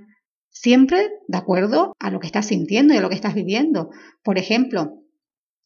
siempre 0.51 1.11
de 1.29 1.39
acuerdo 1.39 1.93
a 1.99 2.11
lo 2.11 2.21
que 2.21 2.27
estás 2.27 2.47
sintiendo 2.47 2.95
y 2.95 2.97
a 2.97 3.01
lo 3.01 3.09
que 3.09 3.15
estás 3.15 3.35
viviendo. 3.35 3.91
Por 4.23 4.39
ejemplo, 4.39 5.01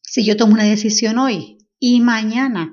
Si 0.01 0.25
yo 0.25 0.39
tomo 0.39 0.55
una 0.55 0.65
decisión 0.65 1.19
hoy 1.19 1.59
y 1.79 2.01
mañana, 2.01 2.73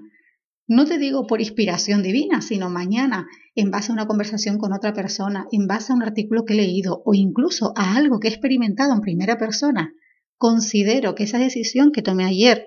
no 0.67 0.85
te 0.85 0.97
digo 0.97 1.27
por 1.27 1.41
inspiración 1.41 2.01
divina, 2.01 2.41
sino 2.41 2.69
mañana, 2.69 3.27
en 3.55 3.71
base 3.71 3.91
a 3.91 3.93
una 3.93 4.07
conversación 4.07 4.57
con 4.57 4.71
otra 4.71 4.93
persona, 4.93 5.45
en 5.51 5.67
base 5.67 5.91
a 5.91 5.95
un 5.95 6.03
artículo 6.03 6.45
que 6.45 6.53
he 6.53 6.57
leído 6.57 7.03
o 7.05 7.13
incluso 7.13 7.73
a 7.75 7.95
algo 7.95 8.19
que 8.19 8.29
he 8.29 8.31
experimentado 8.31 8.93
en 8.93 9.01
primera 9.01 9.37
persona, 9.37 9.93
considero 10.37 11.13
que 11.13 11.23
esa 11.23 11.39
decisión 11.39 11.91
que 11.91 12.01
tomé 12.01 12.23
ayer, 12.23 12.65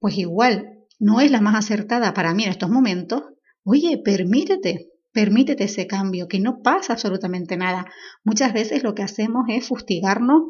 pues 0.00 0.18
igual 0.18 0.81
no 1.02 1.20
es 1.20 1.32
la 1.32 1.40
más 1.40 1.56
acertada 1.56 2.14
para 2.14 2.32
mí 2.32 2.44
en 2.44 2.50
estos 2.50 2.70
momentos, 2.70 3.24
oye, 3.64 4.00
permítete, 4.04 4.92
permítete 5.10 5.64
ese 5.64 5.88
cambio, 5.88 6.28
que 6.28 6.38
no 6.38 6.62
pasa 6.62 6.92
absolutamente 6.92 7.56
nada. 7.56 7.86
Muchas 8.22 8.52
veces 8.52 8.84
lo 8.84 8.94
que 8.94 9.02
hacemos 9.02 9.42
es 9.48 9.66
fustigarnos 9.66 10.42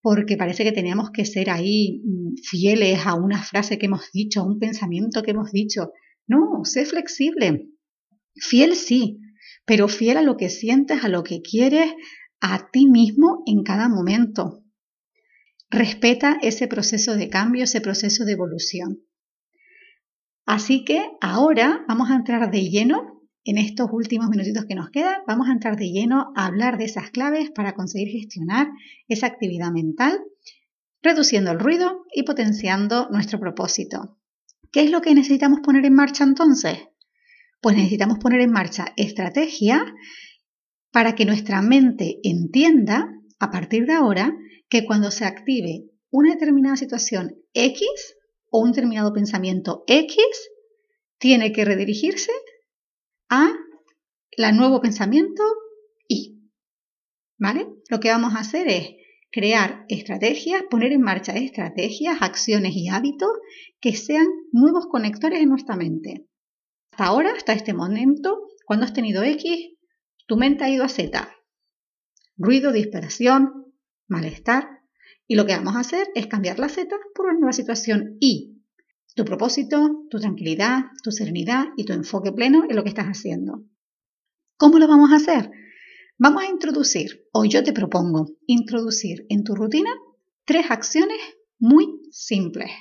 porque 0.00 0.38
parece 0.38 0.64
que 0.64 0.72
teníamos 0.72 1.10
que 1.10 1.26
ser 1.26 1.50
ahí 1.50 2.00
mm, 2.02 2.36
fieles 2.42 3.00
a 3.04 3.14
una 3.14 3.42
frase 3.42 3.78
que 3.78 3.86
hemos 3.86 4.10
dicho, 4.10 4.40
a 4.40 4.46
un 4.46 4.58
pensamiento 4.58 5.22
que 5.22 5.32
hemos 5.32 5.52
dicho. 5.52 5.90
No, 6.26 6.64
sé 6.64 6.86
flexible. 6.86 7.68
Fiel 8.36 8.76
sí, 8.76 9.20
pero 9.66 9.86
fiel 9.86 10.16
a 10.16 10.22
lo 10.22 10.38
que 10.38 10.48
sientes, 10.48 11.04
a 11.04 11.08
lo 11.08 11.24
que 11.24 11.42
quieres, 11.42 11.92
a 12.40 12.70
ti 12.70 12.86
mismo 12.86 13.42
en 13.44 13.64
cada 13.64 13.90
momento. 13.90 14.64
Respeta 15.68 16.38
ese 16.40 16.68
proceso 16.68 17.16
de 17.16 17.28
cambio, 17.28 17.64
ese 17.64 17.82
proceso 17.82 18.24
de 18.24 18.32
evolución. 18.32 19.09
Así 20.50 20.84
que 20.84 21.12
ahora 21.20 21.84
vamos 21.86 22.10
a 22.10 22.16
entrar 22.16 22.50
de 22.50 22.68
lleno 22.68 23.22
en 23.44 23.56
estos 23.56 23.88
últimos 23.92 24.30
minutitos 24.30 24.64
que 24.64 24.74
nos 24.74 24.90
quedan, 24.90 25.20
vamos 25.24 25.48
a 25.48 25.52
entrar 25.52 25.76
de 25.76 25.92
lleno 25.92 26.32
a 26.34 26.46
hablar 26.46 26.76
de 26.76 26.86
esas 26.86 27.12
claves 27.12 27.52
para 27.52 27.74
conseguir 27.74 28.08
gestionar 28.08 28.66
esa 29.06 29.28
actividad 29.28 29.70
mental, 29.70 30.18
reduciendo 31.02 31.52
el 31.52 31.60
ruido 31.60 32.04
y 32.12 32.24
potenciando 32.24 33.08
nuestro 33.12 33.38
propósito. 33.38 34.18
¿Qué 34.72 34.82
es 34.82 34.90
lo 34.90 35.00
que 35.02 35.14
necesitamos 35.14 35.60
poner 35.60 35.86
en 35.86 35.94
marcha 35.94 36.24
entonces? 36.24 36.78
Pues 37.60 37.76
necesitamos 37.76 38.18
poner 38.18 38.40
en 38.40 38.50
marcha 38.50 38.86
estrategia 38.96 39.94
para 40.90 41.14
que 41.14 41.26
nuestra 41.26 41.62
mente 41.62 42.18
entienda 42.24 43.08
a 43.38 43.52
partir 43.52 43.86
de 43.86 43.92
ahora 43.92 44.36
que 44.68 44.84
cuando 44.84 45.12
se 45.12 45.26
active 45.26 45.84
una 46.10 46.32
determinada 46.32 46.74
situación 46.74 47.36
X 47.54 47.86
o 48.50 48.60
un 48.60 48.72
determinado 48.72 49.12
pensamiento 49.12 49.84
X, 49.86 50.24
tiene 51.18 51.52
que 51.52 51.64
redirigirse 51.64 52.32
a 53.28 53.52
la 54.36 54.52
nuevo 54.52 54.80
pensamiento 54.80 55.42
y. 56.08 56.50
¿Vale? 57.38 57.68
Lo 57.88 58.00
que 58.00 58.10
vamos 58.10 58.34
a 58.34 58.40
hacer 58.40 58.68
es 58.68 58.90
crear 59.30 59.84
estrategias, 59.88 60.64
poner 60.68 60.92
en 60.92 61.02
marcha 61.02 61.32
estrategias, 61.32 62.18
acciones 62.20 62.72
y 62.74 62.88
hábitos 62.88 63.30
que 63.80 63.94
sean 63.94 64.26
nuevos 64.52 64.86
conectores 64.86 65.40
en 65.40 65.48
nuestra 65.48 65.76
mente. 65.76 66.26
Hasta 66.92 67.04
ahora, 67.04 67.32
hasta 67.36 67.52
este 67.52 67.72
momento, 67.72 68.48
cuando 68.66 68.84
has 68.84 68.92
tenido 68.92 69.22
X, 69.22 69.70
tu 70.26 70.36
mente 70.36 70.64
ha 70.64 70.70
ido 70.70 70.84
a 70.84 70.88
Z. 70.88 71.28
Ruido, 72.36 72.72
dispersión, 72.72 73.74
malestar. 74.08 74.79
Y 75.30 75.36
lo 75.36 75.46
que 75.46 75.54
vamos 75.54 75.76
a 75.76 75.80
hacer 75.80 76.08
es 76.16 76.26
cambiar 76.26 76.58
la 76.58 76.68
Z 76.68 76.88
por 77.14 77.26
una 77.26 77.38
nueva 77.38 77.52
situación 77.52 78.16
Y 78.18 78.64
tu 79.14 79.24
propósito, 79.24 80.04
tu 80.10 80.18
tranquilidad, 80.18 80.86
tu 81.04 81.12
serenidad 81.12 81.66
y 81.76 81.84
tu 81.84 81.92
enfoque 81.92 82.32
pleno 82.32 82.64
en 82.68 82.74
lo 82.74 82.82
que 82.82 82.88
estás 82.88 83.06
haciendo. 83.06 83.62
¿Cómo 84.56 84.80
lo 84.80 84.88
vamos 84.88 85.12
a 85.12 85.16
hacer? 85.16 85.52
Vamos 86.18 86.42
a 86.42 86.48
introducir, 86.48 87.28
o 87.32 87.44
yo 87.44 87.62
te 87.62 87.72
propongo, 87.72 88.26
introducir 88.48 89.24
en 89.28 89.44
tu 89.44 89.54
rutina 89.54 89.90
tres 90.44 90.68
acciones 90.68 91.20
muy 91.60 92.00
simples. 92.10 92.72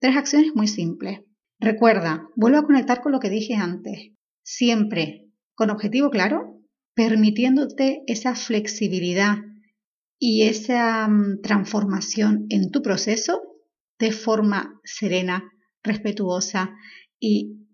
Tres 0.00 0.16
acciones 0.16 0.56
muy 0.56 0.66
simples. 0.66 1.20
Recuerda, 1.60 2.28
vuelvo 2.34 2.58
a 2.58 2.66
conectar 2.66 3.02
con 3.02 3.12
lo 3.12 3.20
que 3.20 3.30
dije 3.30 3.54
antes. 3.54 4.14
Siempre 4.42 5.30
con 5.54 5.70
objetivo 5.70 6.10
claro, 6.10 6.60
permitiéndote 6.94 8.02
esa 8.08 8.34
flexibilidad 8.34 9.36
y 10.18 10.42
esa 10.42 11.06
mm, 11.08 11.40
transformación 11.42 12.46
en 12.50 12.70
tu 12.70 12.82
proceso 12.82 13.40
de 13.98 14.12
forma 14.12 14.80
serena, 14.84 15.50
respetuosa 15.82 16.74
y 17.18 17.66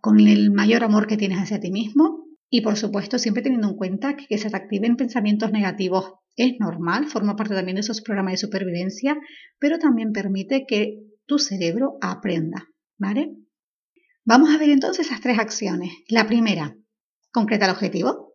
con 0.00 0.20
el 0.20 0.50
mayor 0.50 0.84
amor 0.84 1.06
que 1.06 1.16
tienes 1.16 1.38
hacia 1.38 1.60
ti 1.60 1.70
mismo. 1.70 2.24
Y 2.48 2.62
por 2.62 2.76
supuesto, 2.76 3.18
siempre 3.18 3.42
teniendo 3.42 3.68
en 3.68 3.76
cuenta 3.76 4.16
que, 4.16 4.38
se 4.38 4.50
te 4.50 4.56
activen 4.56 4.96
pensamientos 4.96 5.52
negativos 5.52 6.14
es 6.36 6.54
normal, 6.58 7.06
forma 7.06 7.36
parte 7.36 7.54
también 7.54 7.76
de 7.76 7.80
esos 7.80 8.00
programas 8.00 8.32
de 8.32 8.38
supervivencia, 8.38 9.16
pero 9.58 9.78
también 9.78 10.12
permite 10.12 10.64
que 10.66 11.02
tu 11.26 11.38
cerebro 11.38 11.98
aprenda, 12.00 12.68
¿vale? 12.98 13.36
Vamos 14.24 14.50
a 14.50 14.58
ver 14.58 14.70
entonces 14.70 15.06
esas 15.06 15.20
tres 15.20 15.38
acciones. 15.38 15.92
La 16.08 16.26
primera, 16.26 16.76
concreta 17.32 17.66
el 17.66 17.72
objetivo. 17.72 18.34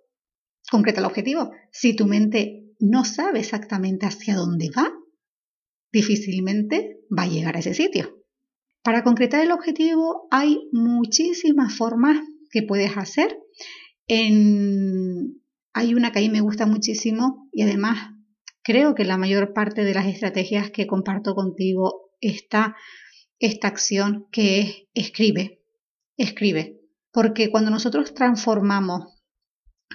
Concreta 0.70 1.00
el 1.00 1.06
objetivo. 1.06 1.52
Si 1.72 1.96
tu 1.96 2.06
mente 2.06 2.65
no 2.80 3.06
sabe 3.06 3.40
exactamente 3.40 4.06
hacia 4.06 4.36
dónde 4.36 4.70
va, 4.76 4.92
difícilmente 5.92 7.00
va 7.18 7.24
a 7.24 7.28
llegar 7.28 7.56
a 7.56 7.60
ese 7.60 7.74
sitio. 7.74 8.24
Para 8.84 9.04
concretar 9.04 9.42
el 9.42 9.52
objetivo 9.52 10.28
hay 10.30 10.70
muchísimas 10.72 11.76
formas 11.76 12.20
que 12.52 12.62
puedes 12.64 12.96
hacer. 12.98 13.38
Hay 14.08 15.94
una 15.94 16.12
que 16.12 16.20
a 16.20 16.22
mí 16.22 16.30
me 16.30 16.42
gusta 16.42 16.66
muchísimo 16.66 17.50
y 17.52 17.64
además 17.64 18.12
creo 18.64 18.94
que 18.94 19.06
la 19.06 19.18
mayor 19.18 19.54
parte 19.54 19.84
de 19.84 19.94
las 19.94 20.06
estrategias 20.06 20.70
que 20.70 20.88
comparto 20.88 21.34
contigo 21.34 22.12
está 22.22 22.76
esta 23.40 23.68
acción 23.68 24.28
que 24.32 24.60
es 24.60 24.84
escribe, 24.94 25.62
escribe. 26.18 26.80
Porque 27.12 27.50
cuando 27.50 27.72
nosotros 27.72 28.14
transformamos 28.14 29.15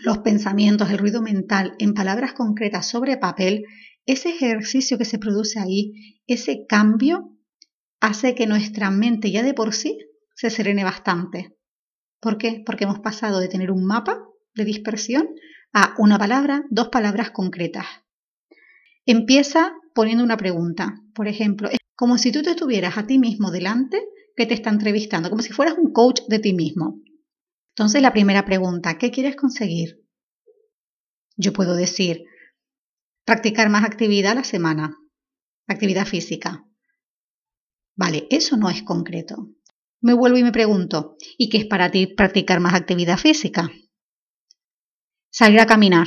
los 0.02 0.19
pensamientos, 0.19 0.90
el 0.90 0.99
ruido 0.99 1.23
mental 1.23 1.75
en 1.78 1.95
palabras 1.95 2.33
concretas 2.33 2.88
sobre 2.88 3.16
papel, 3.16 3.64
ese 4.07 4.30
ejercicio 4.30 4.99
que 4.99 5.04
se 5.04 5.19
produce 5.19 5.61
ahí, 5.61 6.21
ese 6.26 6.66
cambio, 6.66 7.37
hace 8.00 8.35
que 8.35 8.47
nuestra 8.47 8.90
mente 8.90 9.30
ya 9.30 9.42
de 9.42 9.54
por 9.54 9.75
sí 9.75 9.99
se 10.35 10.50
serene 10.50 10.85
bastante. 10.85 11.57
¿Por 12.21 12.38
qué? 12.38 12.62
Porque 12.64 12.85
hemos 12.85 13.00
pasado 13.00 13.40
de 13.40 13.49
tener 13.49 13.71
un 13.71 13.85
mapa 13.85 14.19
de 14.54 14.64
dispersión 14.64 15.28
a 15.73 15.95
una 15.99 16.19
palabra, 16.19 16.64
dos 16.71 16.88
palabras 16.88 17.30
concretas. 17.30 17.87
Empieza 19.07 19.73
poniendo 19.95 20.25
una 20.25 20.37
pregunta. 20.37 20.95
Por 21.14 21.28
ejemplo, 21.28 21.69
es 21.71 21.78
como 21.95 22.19
si 22.19 22.33
tú 22.33 22.42
te 22.42 22.54
tuvieras 22.54 22.97
a 22.99 23.07
ti 23.07 23.19
mismo 23.19 23.50
delante 23.50 24.02
que 24.37 24.47
te 24.47 24.54
está 24.54 24.71
entrevistando, 24.71 25.28
como 25.30 25.42
si 25.42 25.52
fueras 25.52 25.76
un 25.76 25.92
coach 25.92 26.23
de 26.28 26.38
ti 26.38 26.54
mismo. 26.54 27.00
Entonces, 27.81 28.03
la 28.03 28.13
primera 28.13 28.45
pregunta, 28.45 28.99
¿qué 28.99 29.11
quieres 29.11 29.37
conseguir? 29.37 30.07
Yo 31.39 31.55
puedo 31.55 31.75
decir, 31.75 32.25
practicar 33.25 33.71
más 33.71 33.85
actividad 33.85 34.33
a 34.33 34.35
la 34.35 34.45
semana, 34.45 34.99
actividad 35.67 36.05
física. 36.05 36.63
Vale, 37.97 38.27
eso 38.29 38.59
no 38.59 38.69
es 38.69 38.83
concreto. 38.83 39.49
Me 40.03 40.13
vuelvo 40.13 40.37
y 40.37 40.43
me 40.43 40.53
pregunto, 40.53 41.17
¿y 41.39 41.49
qué 41.49 41.57
es 41.57 41.65
para 41.65 41.91
ti 41.91 42.07
practicar 42.07 42.61
más 42.61 42.75
actividad 42.75 43.17
física? 43.17 43.71
Salir 45.31 45.61
a 45.61 45.67
caminar. 45.67 46.07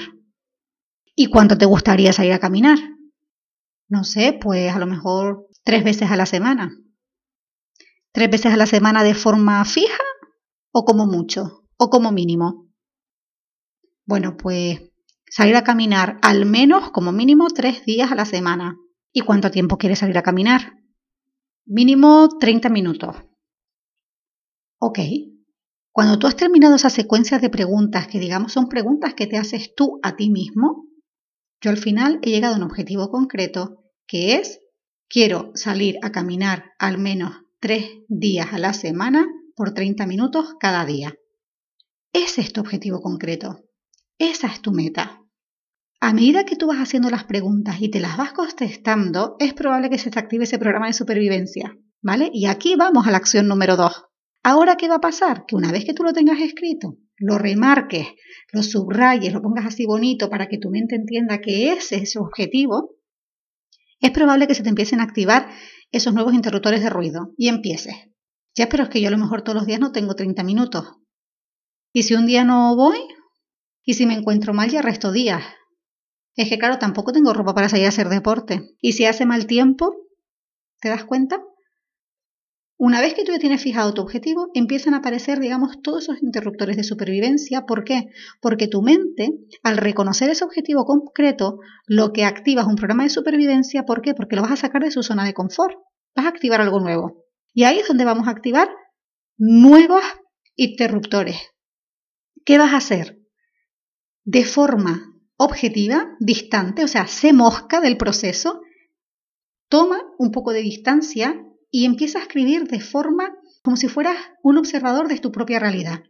¿Y 1.16 1.26
cuánto 1.26 1.58
te 1.58 1.66
gustaría 1.66 2.14
salir 2.14 2.34
a 2.34 2.40
caminar? 2.40 2.78
No 3.88 4.04
sé, 4.04 4.38
pues 4.40 4.72
a 4.72 4.78
lo 4.78 4.86
mejor 4.86 5.48
tres 5.64 5.84
veces 5.84 6.12
a 6.12 6.18
la 6.18 6.28
semana. 6.28 6.70
¿Tres 8.12 8.30
veces 8.30 8.54
a 8.54 8.58
la 8.58 8.68
semana 8.68 9.04
de 9.04 9.16
forma 9.16 9.66
fija 9.66 10.04
o 10.72 10.86
como 10.86 11.08
mucho 11.08 11.62
o 11.78 11.90
como 11.90 12.12
mínimo? 12.12 12.70
Bueno, 14.06 14.36
pues 14.38 14.82
salir 15.30 15.56
a 15.56 15.64
caminar 15.64 16.20
al 16.22 16.46
menos 16.46 16.92
como 16.92 17.12
mínimo 17.12 17.48
tres 17.50 17.86
días 17.86 18.12
a 18.12 18.16
la 18.16 18.26
semana. 18.26 18.78
¿Y 19.12 19.22
cuánto 19.22 19.52
tiempo 19.52 19.78
quieres 19.78 20.00
salir 20.00 20.18
a 20.18 20.24
caminar? 20.24 20.74
Mínimo 21.66 22.30
30 22.40 22.70
minutos. 22.70 23.16
Ok. 24.80 25.00
Cuando 25.92 26.20
tú 26.20 26.28
has 26.28 26.36
terminado 26.36 26.76
esa 26.76 26.90
secuencia 26.90 27.40
de 27.40 27.50
preguntas, 27.50 28.08
que 28.08 28.20
digamos 28.20 28.52
son 28.52 28.68
preguntas 28.68 29.14
que 29.14 29.28
te 29.28 29.38
haces 29.38 29.74
tú 29.76 30.00
a 30.04 30.16
ti 30.16 30.30
mismo, 30.30 30.88
yo 31.62 31.70
al 31.72 31.78
final 31.78 32.20
he 32.22 32.32
llegado 32.32 32.56
a 32.56 32.58
un 32.58 32.64
objetivo 32.64 33.10
concreto 33.10 33.84
que 34.06 34.36
es, 34.36 34.60
quiero 35.08 35.52
salir 35.56 35.98
a 36.02 36.12
caminar 36.12 36.74
al 36.80 36.98
menos 36.98 37.34
tres 37.60 37.86
días 38.10 38.52
a 38.52 38.60
la 38.60 38.74
semana 38.74 39.26
por 39.56 39.74
30 39.74 40.06
minutos 40.06 40.56
cada 40.60 40.86
día. 40.86 41.16
Ese 42.14 42.42
es 42.42 42.54
tu 42.54 42.62
objetivo 42.62 43.02
concreto. 43.02 43.66
Esa 44.20 44.48
es 44.48 44.62
tu 44.62 44.72
meta. 44.72 45.20
A 46.00 46.14
medida 46.14 46.46
que 46.46 46.56
tú 46.56 46.68
vas 46.68 46.78
haciendo 46.78 47.10
las 47.10 47.24
preguntas 47.24 47.78
y 47.80 47.90
te 47.90 48.00
las 48.00 48.18
vas 48.18 48.34
contestando, 48.34 49.36
es 49.40 49.56
probable 49.56 49.90
que 49.90 49.98
se 49.98 50.12
te 50.12 50.20
active 50.20 50.44
ese 50.44 50.60
programa 50.60 50.88
de 50.88 50.94
supervivencia, 50.94 51.76
¿vale? 52.04 52.30
Y 52.32 52.46
aquí 52.46 52.76
vamos 52.76 53.08
a 53.08 53.12
la 53.12 53.18
acción 53.18 53.48
número 53.48 53.78
2. 53.78 54.04
Ahora, 54.44 54.76
¿qué 54.76 54.88
va 54.88 54.96
a 54.96 55.02
pasar? 55.02 55.46
Que 55.48 55.56
una 55.56 55.72
vez 55.72 55.86
que 55.86 55.94
tú 55.94 56.04
lo 56.04 56.14
tengas 56.14 56.40
escrito, 56.40 56.98
lo 57.18 57.40
remarques, 57.40 58.08
lo 58.52 58.62
subrayes, 58.62 59.34
lo 59.34 59.42
pongas 59.42 59.66
así 59.66 59.86
bonito 59.86 60.30
para 60.30 60.48
que 60.50 60.60
tu 60.60 60.70
mente 60.70 60.96
entienda 60.96 61.42
que 61.42 61.72
ese 61.72 61.96
es 61.96 62.12
su 62.12 62.20
objetivo, 62.20 62.98
es 64.00 64.12
probable 64.12 64.46
que 64.46 64.54
se 64.54 64.62
te 64.62 64.70
empiecen 64.70 65.00
a 65.00 65.04
activar 65.04 65.50
esos 65.92 66.14
nuevos 66.14 66.34
interruptores 66.36 66.84
de 66.84 66.90
ruido 66.90 67.34
y 67.38 67.48
empieces. 67.48 67.96
Ya, 68.56 68.70
pero 68.70 68.84
es 68.84 68.90
que 68.90 69.02
yo 69.02 69.08
a 69.08 69.12
lo 69.12 69.18
mejor 69.18 69.42
todos 69.42 69.56
los 69.56 69.66
días 69.66 69.80
no 69.80 69.92
tengo 69.92 70.14
30 70.14 70.44
minutos. 70.44 70.86
¿Y 71.96 72.04
si 72.04 72.16
un 72.16 72.26
día 72.26 72.44
no 72.44 72.76
voy? 72.76 72.98
¿Y 73.84 73.94
si 73.94 74.08
me 74.08 74.16
encuentro 74.16 74.52
mal 74.54 74.70
ya 74.70 74.82
resto 74.82 75.12
días? 75.12 75.44
Es 76.36 76.50
que 76.50 76.58
claro, 76.58 76.80
tampoco 76.80 77.14
tengo 77.14 77.34
ropa 77.34 77.54
para 77.54 77.70
salir 77.70 77.86
a 77.86 77.90
hacer 77.90 78.10
deporte. 78.10 78.76
¿Y 78.82 78.94
si 78.94 79.06
hace 79.06 79.28
mal 79.28 79.46
tiempo? 79.46 79.96
¿Te 80.82 80.90
das 80.90 81.06
cuenta? 81.06 81.44
Una 82.80 83.00
vez 83.00 83.14
que 83.14 83.24
tú 83.24 83.32
ya 83.32 83.38
tienes 83.38 83.62
fijado 83.62 83.94
tu 83.94 84.02
objetivo, 84.02 84.48
empiezan 84.56 84.96
a 84.96 84.98
aparecer, 84.98 85.40
digamos, 85.40 85.84
todos 85.84 86.04
esos 86.04 86.24
interruptores 86.24 86.76
de 86.78 86.84
supervivencia. 86.84 87.68
¿Por 87.68 87.84
qué? 87.84 88.08
Porque 88.42 88.68
tu 88.68 88.82
mente, 88.82 89.30
al 89.62 89.78
reconocer 89.78 90.32
ese 90.32 90.44
objetivo 90.44 90.86
concreto, 90.86 91.60
lo 91.86 92.12
que 92.12 92.26
activa 92.26 92.64
es 92.64 92.68
un 92.68 92.76
programa 92.76 93.04
de 93.04 93.10
supervivencia. 93.10 93.86
¿Por 93.86 94.02
qué? 94.02 94.16
Porque 94.16 94.36
lo 94.36 94.42
vas 94.42 94.52
a 94.52 94.58
sacar 94.58 94.82
de 94.82 94.90
su 94.90 95.04
zona 95.04 95.26
de 95.26 95.36
confort. 95.36 95.78
Vas 96.16 96.26
a 96.26 96.30
activar 96.30 96.60
algo 96.60 96.80
nuevo. 96.80 97.24
Y 97.54 97.66
ahí 97.66 97.78
es 97.78 97.88
donde 97.88 98.04
vamos 98.04 98.28
a 98.28 98.32
activar 98.32 98.68
nuevos 99.38 100.04
interruptores. 100.56 101.53
¿Qué 102.46 102.58
vas 102.58 102.74
a 102.74 102.78
hacer? 102.78 103.22
De 104.24 104.46
forma 104.46 105.14
objetiva, 105.38 106.16
distante, 106.20 106.84
o 106.84 106.88
sea, 106.88 107.08
se 107.08 107.34
mosca 107.34 107.82
del 107.82 107.98
proceso, 107.98 108.62
toma 109.70 110.02
un 110.18 110.32
poco 110.32 110.54
de 110.54 110.62
distancia 110.62 111.44
y 111.70 111.86
empieza 111.86 112.20
a 112.20 112.24
escribir 112.24 112.68
de 112.68 112.80
forma 112.80 113.36
como 113.64 113.78
si 113.78 113.88
fueras 113.88 114.18
un 114.44 114.58
observador 114.58 115.08
de 115.08 115.20
tu 115.20 115.32
propia 115.32 115.60
realidad. 115.60 116.04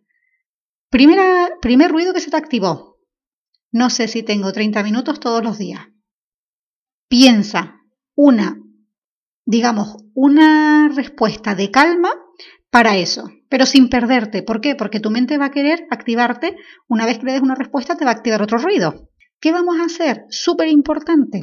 Primera, 0.90 1.58
primer 1.62 1.92
ruido 1.92 2.14
que 2.14 2.20
se 2.20 2.32
te 2.32 2.38
activó. 2.38 3.00
No 3.72 3.90
sé 3.90 4.08
si 4.08 4.24
tengo 4.24 4.52
30 4.52 4.84
minutos 4.84 5.20
todos 5.20 5.44
los 5.44 5.58
días. 5.58 5.88
Piensa 7.08 7.80
una, 8.16 8.62
digamos, 9.46 9.98
una 10.14 10.90
respuesta 10.94 11.56
de 11.56 11.72
calma 11.72 12.12
para 12.70 12.98
eso, 12.98 13.30
pero 13.50 13.66
sin 13.66 13.90
perderte. 13.90 14.44
¿Por 14.44 14.62
qué? 14.62 14.76
Porque 14.76 15.00
tu 15.00 15.12
mente 15.12 15.38
va 15.38 15.46
a 15.46 15.52
querer 15.52 15.86
activarte. 15.92 16.56
Una 16.88 17.06
vez 17.06 17.20
que 17.20 17.26
le 17.26 17.34
des 17.34 17.42
una 17.42 17.56
respuesta, 17.56 17.96
te 17.96 18.06
va 18.06 18.12
a 18.12 18.16
activar 18.16 18.42
otro 18.42 18.58
ruido. 18.58 19.10
¿Qué 19.40 19.52
vamos 19.52 19.78
a 19.80 19.86
hacer? 19.86 20.26
Súper 20.30 20.68
importante. 20.70 21.42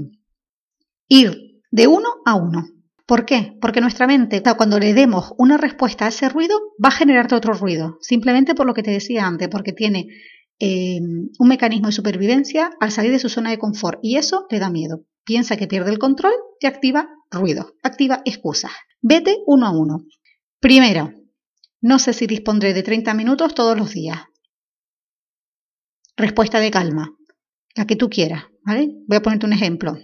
Ir 1.09 1.62
de 1.70 1.87
uno 1.87 2.09
a 2.25 2.35
uno. 2.35 2.66
¿Por 3.06 3.26
qué? 3.26 3.59
Porque 3.61 3.80
nuestra 3.80 4.06
mente, 4.06 4.42
cuando 4.56 4.78
le 4.78 4.94
demos 4.94 5.32
una 5.37 5.56
respuesta 5.56 6.04
a 6.04 6.09
ese 6.09 6.28
ruido, 6.28 6.59
va 6.82 6.88
a 6.88 6.92
generarte 6.92 7.35
otro 7.35 7.54
ruido, 7.54 7.99
simplemente 8.00 8.54
por 8.54 8.66
lo 8.66 8.75
que 8.75 8.85
te 8.85 8.92
decía 8.92 9.26
antes, 9.26 9.49
porque 9.49 9.73
tiene 9.73 10.06
eh, 10.61 11.00
un 11.00 11.49
mecanismo 11.49 11.88
de 11.88 11.92
supervivencia 11.92 12.70
al 12.80 12.92
salir 12.92 13.11
de 13.11 13.18
su 13.18 13.28
zona 13.28 13.50
de 13.50 13.59
confort 13.59 13.99
y 14.02 14.16
eso 14.16 14.47
le 14.50 14.61
da 14.61 14.70
miedo. 14.70 15.04
Piensa 15.25 15.56
que 15.56 15.66
pierde 15.66 15.90
el 15.90 15.99
control 15.99 16.35
y 16.61 16.66
activa 16.66 17.09
ruido, 17.30 17.75
activa 17.82 18.23
excusas. 18.25 18.73
Vete 19.00 19.38
uno 19.47 19.66
a 19.66 19.70
uno. 19.70 20.04
Primero, 20.61 21.14
no 21.81 21.99
sé 21.99 22.12
si 22.12 22.26
dispondré 22.26 22.75
de 22.75 22.83
30 22.83 23.14
minutos 23.14 23.55
todos 23.55 23.79
los 23.79 23.93
días. 23.93 24.19
Respuesta 26.19 26.61
de 26.61 26.71
calma, 26.71 27.17
la 27.75 27.87
que 27.87 27.97
tú 27.97 28.11
quieras, 28.11 28.45
¿vale? 28.62 28.90
Voy 29.07 29.17
a 29.17 29.23
ponerte 29.23 29.47
un 29.47 29.55
ejemplo. 29.55 29.97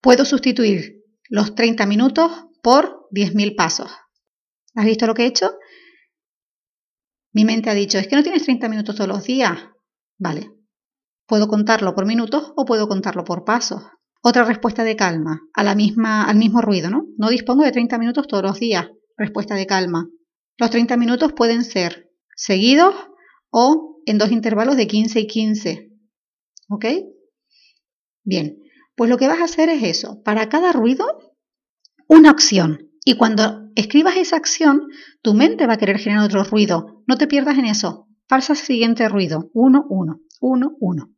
Puedo 0.00 0.24
sustituir 0.24 1.04
los 1.28 1.54
30 1.54 1.84
minutos 1.84 2.46
por 2.62 3.08
10.000 3.10 3.56
pasos. 3.56 3.90
¿Has 4.74 4.86
visto 4.86 5.06
lo 5.06 5.12
que 5.12 5.24
he 5.24 5.26
hecho? 5.26 5.58
Mi 7.34 7.44
mente 7.44 7.68
ha 7.68 7.74
dicho, 7.74 7.98
es 7.98 8.08
que 8.08 8.16
no 8.16 8.22
tienes 8.22 8.44
30 8.44 8.70
minutos 8.70 8.96
todos 8.96 9.08
los 9.08 9.24
días. 9.24 9.52
Vale. 10.18 10.50
Puedo 11.26 11.46
contarlo 11.46 11.94
por 11.94 12.06
minutos 12.06 12.54
o 12.56 12.64
puedo 12.64 12.88
contarlo 12.88 13.22
por 13.22 13.44
pasos. 13.44 13.82
Otra 14.22 14.44
respuesta 14.44 14.82
de 14.82 14.96
calma, 14.96 15.42
a 15.52 15.62
la 15.62 15.74
misma, 15.74 16.24
al 16.24 16.38
mismo 16.38 16.62
ruido, 16.62 16.88
¿no? 16.88 17.04
No 17.18 17.28
dispongo 17.28 17.64
de 17.64 17.72
30 17.72 17.98
minutos 17.98 18.26
todos 18.26 18.42
los 18.42 18.58
días. 18.58 18.88
Respuesta 19.18 19.56
de 19.56 19.66
calma. 19.66 20.08
Los 20.56 20.70
30 20.70 20.96
minutos 20.96 21.32
pueden 21.32 21.64
ser 21.64 22.10
seguidos 22.36 22.94
o 23.50 24.00
en 24.06 24.16
dos 24.16 24.30
intervalos 24.30 24.76
de 24.76 24.86
15 24.86 25.20
y 25.20 25.26
15. 25.26 25.90
¿Ok? 26.70 26.84
Bien. 28.22 28.62
Pues 28.96 29.10
lo 29.10 29.18
que 29.18 29.28
vas 29.28 29.40
a 29.40 29.44
hacer 29.44 29.68
es 29.68 29.82
eso. 29.82 30.22
Para 30.22 30.48
cada 30.48 30.72
ruido, 30.72 31.34
una 32.08 32.30
acción. 32.30 32.90
Y 33.04 33.16
cuando 33.16 33.70
escribas 33.74 34.16
esa 34.16 34.36
acción, 34.36 34.88
tu 35.20 35.34
mente 35.34 35.66
va 35.66 35.74
a 35.74 35.78
querer 35.78 35.98
generar 35.98 36.24
otro 36.24 36.44
ruido. 36.44 37.02
No 37.06 37.18
te 37.18 37.26
pierdas 37.26 37.58
en 37.58 37.64
eso. 37.64 38.08
Falsa 38.28 38.54
siguiente 38.54 39.08
ruido. 39.08 39.50
Uno, 39.52 39.84
uno, 39.88 40.20
uno, 40.40 40.76
uno. 40.78 41.10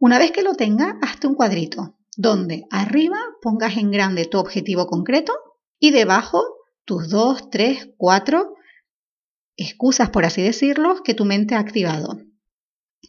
Una 0.00 0.18
vez 0.18 0.32
que 0.32 0.42
lo 0.42 0.54
tengas, 0.54 0.96
hazte 1.02 1.26
un 1.26 1.34
cuadrito 1.34 1.96
donde 2.16 2.64
arriba 2.70 3.18
pongas 3.40 3.76
en 3.76 3.92
grande 3.92 4.24
tu 4.24 4.38
objetivo 4.38 4.88
concreto 4.88 5.32
y 5.78 5.92
debajo 5.92 6.42
tus 6.88 7.10
dos, 7.10 7.50
tres, 7.50 7.90
cuatro 7.98 8.54
excusas, 9.56 10.08
por 10.08 10.24
así 10.24 10.40
decirlo, 10.42 11.02
que 11.04 11.12
tu 11.12 11.26
mente 11.26 11.54
ha 11.54 11.58
activado. 11.58 12.18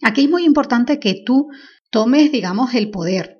Aquí 0.03 0.25
es 0.25 0.29
muy 0.29 0.43
importante 0.43 0.99
que 0.99 1.23
tú 1.25 1.47
tomes, 1.89 2.29
digamos, 2.31 2.73
el 2.73 2.91
poder 2.91 3.37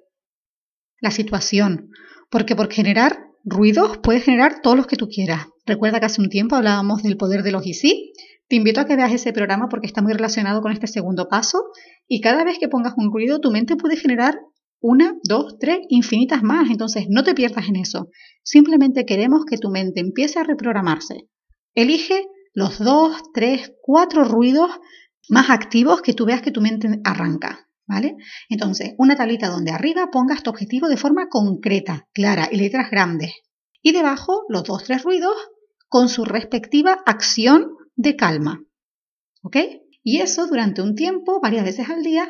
la 1.02 1.12
situación, 1.12 1.92
porque 2.30 2.56
por 2.56 2.72
generar 2.72 3.20
ruidos 3.44 3.98
puedes 3.98 4.24
generar 4.24 4.62
todos 4.62 4.78
los 4.78 4.88
que 4.88 4.96
tú 4.96 5.10
quieras. 5.10 5.48
Recuerda 5.66 6.00
que 6.00 6.06
hace 6.06 6.22
un 6.22 6.30
tiempo 6.30 6.56
hablábamos 6.56 7.04
del 7.04 7.18
poder 7.18 7.44
de 7.44 7.52
los 7.52 7.66
y 7.66 7.74
sí. 7.74 8.14
Te 8.48 8.56
invito 8.56 8.82
a 8.82 8.86
que 8.86 8.96
veas 8.96 9.12
ese 9.12 9.34
programa 9.34 9.68
porque 9.70 9.88
está 9.88 10.02
muy 10.02 10.14
relacionado 10.14 10.62
con 10.62 10.72
este 10.72 10.88
segundo 10.88 11.28
paso 11.28 11.64
y 12.08 12.22
cada 12.22 12.44
vez 12.44 12.60
que 12.60 12.68
pongas 12.68 12.94
un 12.98 13.12
ruido 13.12 13.40
tu 13.40 13.52
mente 13.52 13.76
puede 13.76 13.96
generar 13.96 14.40
una, 14.82 15.16
dos, 15.24 15.58
tres, 15.60 15.80
infinitas 15.90 16.44
más. 16.44 16.70
Entonces 16.70 17.06
no 17.10 17.24
te 17.24 17.36
pierdas 17.36 17.68
en 17.68 17.76
eso. 17.76 18.10
Simplemente 18.44 19.06
queremos 19.06 19.46
que 19.46 19.58
tu 19.58 19.70
mente 19.70 20.00
empiece 20.00 20.40
a 20.40 20.44
reprogramarse. 20.44 21.28
Elige 21.76 22.26
los 22.54 22.80
dos, 22.80 23.22
tres, 23.34 23.74
cuatro 23.82 24.24
ruidos 24.24 24.70
más 25.30 25.50
activos 25.50 26.02
que 26.02 26.14
tú 26.14 26.26
veas 26.26 26.42
que 26.42 26.52
tu 26.52 26.62
mente 26.62 27.00
arranca. 27.04 27.68
¿Vale? 27.88 28.18
Entonces, 28.50 28.94
una 29.00 29.16
tablita 29.16 29.50
donde 29.50 29.72
arriba 29.72 30.12
pongas 30.12 30.44
tu 30.44 30.52
objetivo 30.52 30.88
de 30.88 30.98
forma 30.98 31.28
concreta, 31.28 32.08
clara 32.14 32.48
y 32.52 32.58
letras 32.58 32.92
grandes. 32.92 33.34
Y 33.82 33.94
debajo 33.94 34.44
los 34.48 34.64
dos, 34.64 34.84
tres 34.84 35.02
ruidos 35.02 35.36
con 35.88 36.08
su 36.08 36.24
respectiva 36.24 37.02
acción 37.08 37.72
de 37.96 38.16
calma. 38.16 38.64
¿Ok? 39.42 39.58
Y 40.02 40.22
eso 40.22 40.48
durante 40.48 40.82
un 40.82 40.96
tiempo, 40.96 41.40
varias 41.42 41.66
veces 41.66 41.90
al 41.90 42.04
día, 42.04 42.30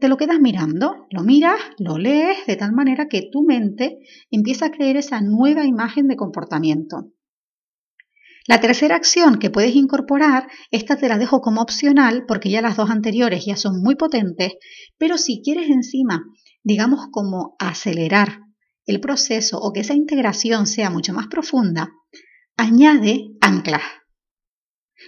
te 0.00 0.08
lo 0.08 0.16
quedas 0.16 0.40
mirando, 0.40 1.06
lo 1.10 1.22
miras, 1.22 1.60
lo 1.78 1.98
lees 1.98 2.46
de 2.46 2.56
tal 2.56 2.72
manera 2.72 3.08
que 3.08 3.28
tu 3.30 3.42
mente 3.42 3.98
empieza 4.30 4.66
a 4.66 4.70
creer 4.70 4.96
esa 4.96 5.20
nueva 5.20 5.64
imagen 5.64 6.08
de 6.08 6.16
comportamiento. 6.16 7.12
La 8.46 8.60
tercera 8.60 8.96
acción 8.96 9.38
que 9.38 9.50
puedes 9.50 9.76
incorporar, 9.76 10.48
esta 10.70 10.96
te 10.96 11.08
la 11.08 11.18
dejo 11.18 11.40
como 11.40 11.60
opcional 11.60 12.24
porque 12.26 12.50
ya 12.50 12.62
las 12.62 12.76
dos 12.76 12.90
anteriores 12.90 13.44
ya 13.44 13.56
son 13.56 13.82
muy 13.82 13.96
potentes, 13.96 14.54
pero 14.96 15.18
si 15.18 15.42
quieres 15.44 15.68
encima, 15.68 16.24
digamos 16.62 17.08
como 17.12 17.54
acelerar 17.58 18.40
el 18.86 19.00
proceso 19.00 19.58
o 19.58 19.72
que 19.72 19.80
esa 19.80 19.94
integración 19.94 20.66
sea 20.66 20.90
mucho 20.90 21.12
más 21.12 21.26
profunda, 21.28 21.90
añade 22.56 23.28
anclas. 23.40 23.82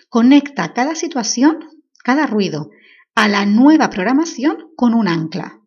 Conecta 0.08 0.72
cada 0.74 0.94
situación, 0.94 1.58
cada 2.02 2.26
ruido, 2.26 2.70
a 3.14 3.28
la 3.28 3.46
nueva 3.46 3.90
programación 3.90 4.72
con 4.76 4.94
un 4.94 5.08
ancla. 5.08 5.60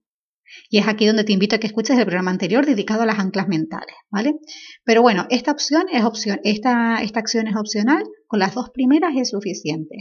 Y 0.69 0.77
es 0.77 0.87
aquí 0.87 1.05
donde 1.05 1.23
te 1.23 1.33
invito 1.33 1.55
a 1.55 1.59
que 1.59 1.67
escuches 1.67 1.97
el 1.97 2.05
programa 2.05 2.31
anterior 2.31 2.65
dedicado 2.65 3.03
a 3.03 3.05
las 3.05 3.19
anclas 3.19 3.47
mentales, 3.47 3.95
¿vale? 4.09 4.35
Pero 4.83 5.01
bueno, 5.01 5.25
esta 5.29 5.51
opción 5.51 5.85
es 5.91 6.03
opción, 6.03 6.39
esta, 6.43 7.01
esta 7.01 7.19
acción 7.19 7.47
es 7.47 7.55
opcional, 7.55 8.03
con 8.27 8.39
las 8.39 8.53
dos 8.53 8.69
primeras 8.71 9.15
es 9.15 9.29
suficiente. 9.29 9.95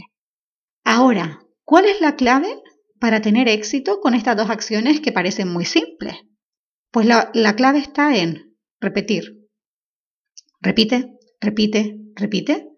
Ahora, 0.83 1.39
¿cuál 1.63 1.85
es 1.85 1.99
la 1.99 2.15
clave 2.15 2.61
para 2.99 3.21
tener 3.21 3.47
éxito 3.47 3.99
con 3.99 4.13
estas 4.13 4.37
dos 4.37 4.49
acciones 4.49 5.01
que 5.01 5.11
parecen 5.11 5.51
muy 5.51 5.65
simples? 5.65 6.15
Pues 6.91 7.05
la, 7.07 7.31
la 7.33 7.55
clave 7.55 7.79
está 7.79 8.15
en 8.15 8.55
repetir. 8.79 9.47
Repite, 10.61 11.11
repite, 11.41 11.97
repite. 12.15 12.69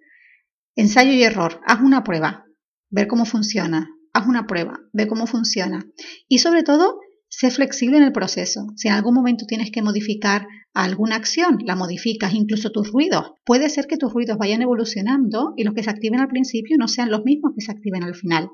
Ensayo 0.76 1.12
y 1.12 1.24
error. 1.24 1.62
Haz 1.66 1.82
una 1.82 2.04
prueba. 2.04 2.47
Ver 2.90 3.08
cómo 3.08 3.26
funciona. 3.26 3.90
Haz 4.14 4.28
una 4.28 4.48
prueba. 4.48 4.80
Ve 4.94 5.08
cómo 5.08 5.28
funciona. 5.28 5.86
Y 6.28 6.40
sobre 6.40 6.64
todo, 6.64 7.00
Sé 7.30 7.52
flexible 7.52 7.98
en 7.98 8.04
el 8.04 8.14
proceso. 8.14 8.68
Si 8.76 8.88
en 8.88 8.94
algún 8.94 9.14
momento 9.14 9.46
tienes 9.46 9.70
que 9.70 9.82
modificar 9.82 10.48
alguna 10.74 11.18
acción, 11.18 11.58
la 11.66 11.76
modificas, 11.76 12.34
incluso 12.34 12.72
tus 12.72 12.92
ruidos. 12.92 13.32
Puede 13.46 13.70
ser 13.70 13.86
que 13.86 13.98
tus 13.98 14.14
ruidos 14.14 14.38
vayan 14.38 14.62
evolucionando 14.62 15.54
y 15.58 15.64
los 15.64 15.74
que 15.74 15.84
se 15.84 15.90
activen 15.90 16.22
al 16.22 16.30
principio 16.30 16.78
no 16.80 16.88
sean 16.88 17.12
los 17.12 17.26
mismos 17.26 17.52
que 17.54 17.62
se 17.62 17.72
activen 17.72 18.04
al 18.04 18.16
final. 18.16 18.50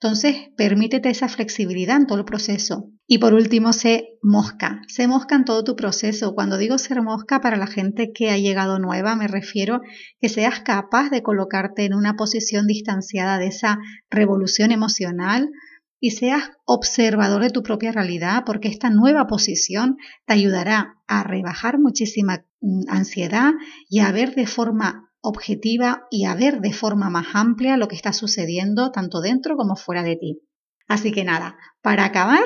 Entonces, 0.00 0.50
permítete 0.56 1.08
esa 1.08 1.28
flexibilidad 1.28 1.96
en 1.96 2.06
todo 2.06 2.18
el 2.18 2.24
proceso. 2.26 2.90
Y 3.06 3.18
por 3.18 3.32
último, 3.32 3.72
sé 3.72 4.18
mosca. 4.20 4.82
Sé 4.88 5.08
mosca 5.08 5.36
en 5.36 5.44
todo 5.44 5.64
tu 5.64 5.74
proceso. 5.74 6.34
Cuando 6.34 6.58
digo 6.58 6.76
ser 6.76 7.00
mosca 7.02 7.40
para 7.40 7.56
la 7.56 7.66
gente 7.66 8.12
que 8.12 8.30
ha 8.30 8.36
llegado 8.36 8.78
nueva, 8.78 9.16
me 9.16 9.26
refiero 9.26 9.80
que 10.20 10.28
seas 10.28 10.60
capaz 10.60 11.08
de 11.08 11.22
colocarte 11.22 11.86
en 11.86 11.94
una 11.94 12.14
posición 12.14 12.66
distanciada 12.66 13.38
de 13.38 13.46
esa 13.46 13.78
revolución 14.10 14.70
emocional 14.70 15.50
y 15.98 16.10
seas 16.10 16.50
observador 16.66 17.42
de 17.42 17.50
tu 17.50 17.62
propia 17.62 17.90
realidad 17.90 18.42
porque 18.44 18.68
esta 18.68 18.90
nueva 18.90 19.26
posición 19.26 19.96
te 20.26 20.34
ayudará 20.34 21.00
a 21.06 21.22
rebajar 21.22 21.78
muchísima 21.78 22.44
mm, 22.60 22.82
ansiedad 22.88 23.52
y 23.88 24.00
a 24.00 24.12
ver 24.12 24.34
de 24.34 24.46
forma 24.46 25.05
objetiva 25.28 26.06
y 26.10 26.24
a 26.24 26.34
ver 26.34 26.60
de 26.60 26.72
forma 26.72 27.10
más 27.10 27.26
amplia 27.34 27.76
lo 27.76 27.88
que 27.88 27.96
está 27.96 28.12
sucediendo 28.12 28.92
tanto 28.92 29.20
dentro 29.20 29.56
como 29.56 29.74
fuera 29.74 30.02
de 30.02 30.16
ti. 30.16 30.40
Así 30.86 31.10
que 31.10 31.24
nada, 31.24 31.58
para 31.82 32.04
acabar, 32.04 32.44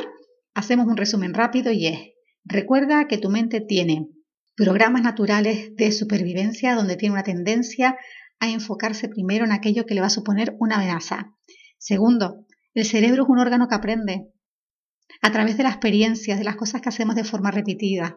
hacemos 0.55 0.87
un 0.87 0.97
resumen 0.97 1.35
rápido 1.35 1.73
y 1.73 1.87
es, 1.87 2.01
recuerda 2.45 3.07
que 3.07 3.19
tu 3.19 3.29
mente 3.29 3.61
tiene 3.61 4.09
programas 4.57 5.03
naturales 5.03 5.77
de 5.77 5.93
supervivencia 5.93 6.75
donde 6.75 6.97
tiene 6.97 7.13
una 7.13 7.23
tendencia 7.23 7.99
a 8.39 8.49
enfocarse 8.49 9.09
primero 9.09 9.45
en 9.45 9.53
aquello 9.53 9.85
que 9.85 9.95
le 9.95 10.01
va 10.01 10.07
a 10.07 10.11
suponer 10.11 10.57
una 10.59 10.77
amenaza. 10.77 11.35
Segundo, 11.79 12.47
el 12.73 12.87
cerebro 12.87 13.25
es 13.25 13.29
un 13.29 13.39
órgano 13.39 13.69
que 13.69 13.75
aprende 13.75 14.33
a 15.21 15.31
través 15.33 15.57
de 15.57 15.65
la 15.65 15.71
experiencia, 15.71 16.37
de 16.37 16.45
las 16.45 16.57
cosas 16.57 16.81
que 16.81 16.89
hacemos 16.89 17.15
de 17.15 17.25
forma 17.25 17.51
repetida. 17.51 18.17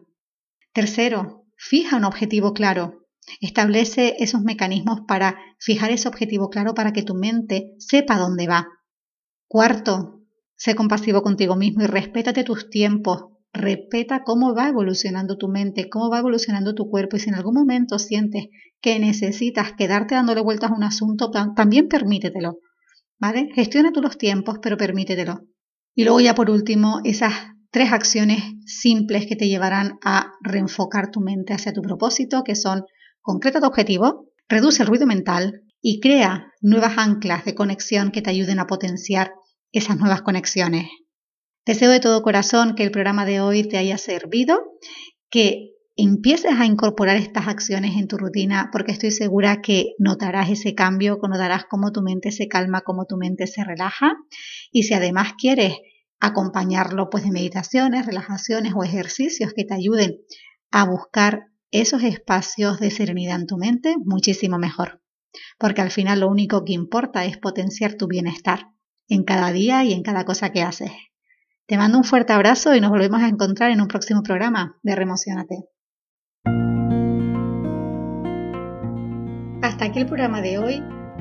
Tercero, 0.71 1.45
fija 1.57 1.97
un 1.97 2.05
objetivo 2.05 2.53
claro. 2.53 3.02
Establece 3.41 4.15
esos 4.19 4.41
mecanismos 4.41 5.01
para 5.07 5.37
fijar 5.59 5.91
ese 5.91 6.07
objetivo 6.07 6.49
claro 6.49 6.73
para 6.73 6.93
que 6.93 7.03
tu 7.03 7.15
mente 7.15 7.73
sepa 7.77 8.17
dónde 8.17 8.47
va. 8.47 8.67
Cuarto, 9.47 10.21
sé 10.55 10.75
compasivo 10.75 11.21
contigo 11.21 11.55
mismo 11.55 11.83
y 11.83 11.87
respétate 11.87 12.43
tus 12.43 12.69
tiempos. 12.69 13.25
Respeta 13.53 14.23
cómo 14.23 14.55
va 14.55 14.69
evolucionando 14.69 15.37
tu 15.37 15.47
mente, 15.47 15.89
cómo 15.89 16.09
va 16.09 16.19
evolucionando 16.19 16.73
tu 16.73 16.89
cuerpo 16.89 17.17
y 17.17 17.19
si 17.19 17.29
en 17.29 17.35
algún 17.35 17.53
momento 17.53 17.99
sientes 17.99 18.47
que 18.81 18.99
necesitas 18.99 19.73
quedarte 19.73 20.15
dándole 20.15 20.41
vueltas 20.41 20.71
a 20.71 20.75
un 20.75 20.83
asunto, 20.83 21.29
también 21.29 21.87
permítetelo. 21.87 22.57
¿Vale? 23.19 23.49
Gestiona 23.53 23.91
tú 23.91 24.01
los 24.01 24.17
tiempos, 24.17 24.57
pero 24.61 24.75
permítetelo. 24.75 25.41
Y 25.95 26.03
luego 26.03 26.19
ya 26.19 26.33
por 26.33 26.49
último, 26.49 26.99
esas 27.03 27.33
tres 27.71 27.91
acciones 27.91 28.43
simples 28.65 29.25
que 29.27 29.35
te 29.35 29.47
llevarán 29.47 29.99
a 30.03 30.33
reenfocar 30.41 31.11
tu 31.11 31.21
mente 31.21 31.53
hacia 31.53 31.73
tu 31.73 31.81
propósito, 31.81 32.43
que 32.43 32.55
son 32.55 32.83
concreta 33.23 33.59
tu 33.59 33.65
objetivo, 33.65 34.27
reduce 34.47 34.83
el 34.83 34.89
ruido 34.89 35.07
mental 35.07 35.63
y 35.81 35.99
crea 35.99 36.51
nuevas 36.61 36.97
anclas 36.97 37.45
de 37.45 37.55
conexión 37.55 38.11
que 38.11 38.21
te 38.21 38.29
ayuden 38.29 38.59
a 38.59 38.67
potenciar 38.67 39.33
esas 39.71 39.97
nuevas 39.97 40.21
conexiones. 40.21 40.87
Deseo 41.65 41.89
de 41.89 41.99
todo 41.99 42.21
corazón 42.21 42.75
que 42.75 42.83
el 42.83 42.91
programa 42.91 43.25
de 43.25 43.41
hoy 43.41 43.63
te 43.63 43.77
haya 43.77 43.97
servido, 43.97 44.59
que 45.29 45.71
empieces 45.95 46.53
a 46.59 46.65
incorporar 46.65 47.17
estas 47.17 47.47
acciones 47.47 47.95
en 47.95 48.07
tu 48.07 48.17
rutina 48.17 48.69
porque 48.71 48.91
estoy 48.91 49.11
segura 49.11 49.61
que 49.61 49.93
notarás 49.97 50.49
ese 50.49 50.75
cambio, 50.75 51.19
notarás 51.21 51.65
cómo 51.69 51.91
tu 51.91 52.01
mente 52.01 52.31
se 52.31 52.47
calma, 52.47 52.81
cómo 52.81 53.05
tu 53.05 53.17
mente 53.17 53.47
se 53.47 53.63
relaja 53.63 54.13
y 54.71 54.83
si 54.83 54.93
además 54.93 55.33
quieres 55.37 55.75
acompañarlo 56.19 57.09
pues 57.09 57.23
de 57.23 57.31
meditaciones, 57.31 58.05
relajaciones 58.05 58.73
o 58.75 58.83
ejercicios 58.83 59.53
que 59.53 59.65
te 59.65 59.73
ayuden 59.73 60.17
a 60.71 60.85
buscar 60.85 61.52
esos 61.73 62.03
espacios 62.03 62.79
de 62.79 62.91
serenidad 62.91 63.41
en 63.41 63.47
tu 63.47 63.57
mente, 63.57 63.95
muchísimo 63.97 64.59
mejor. 64.59 65.01
Porque 65.57 65.81
al 65.81 65.89
final 65.89 66.19
lo 66.19 66.27
único 66.27 66.63
que 66.63 66.73
importa 66.73 67.25
es 67.25 67.39
potenciar 67.39 67.95
tu 67.95 68.07
bienestar 68.07 68.67
en 69.09 69.23
cada 69.23 69.51
día 69.51 69.83
y 69.83 69.91
en 69.91 70.03
cada 70.03 70.23
cosa 70.23 70.51
que 70.51 70.61
haces. 70.61 70.91
Te 71.65 71.77
mando 71.77 71.97
un 71.97 72.03
fuerte 72.03 72.31
abrazo 72.31 72.75
y 72.75 72.81
nos 72.81 72.91
volvemos 72.91 73.23
a 73.23 73.27
encontrar 73.27 73.71
en 73.71 73.81
un 73.81 73.87
próximo 73.87 74.21
programa 74.21 74.77
de 74.83 74.95
Remocionate. 74.95 75.65
Hasta 79.63 79.85
aquí 79.85 79.99
el 79.99 80.05
programa 80.05 80.41
de 80.41 80.59
hoy. 80.59 81.02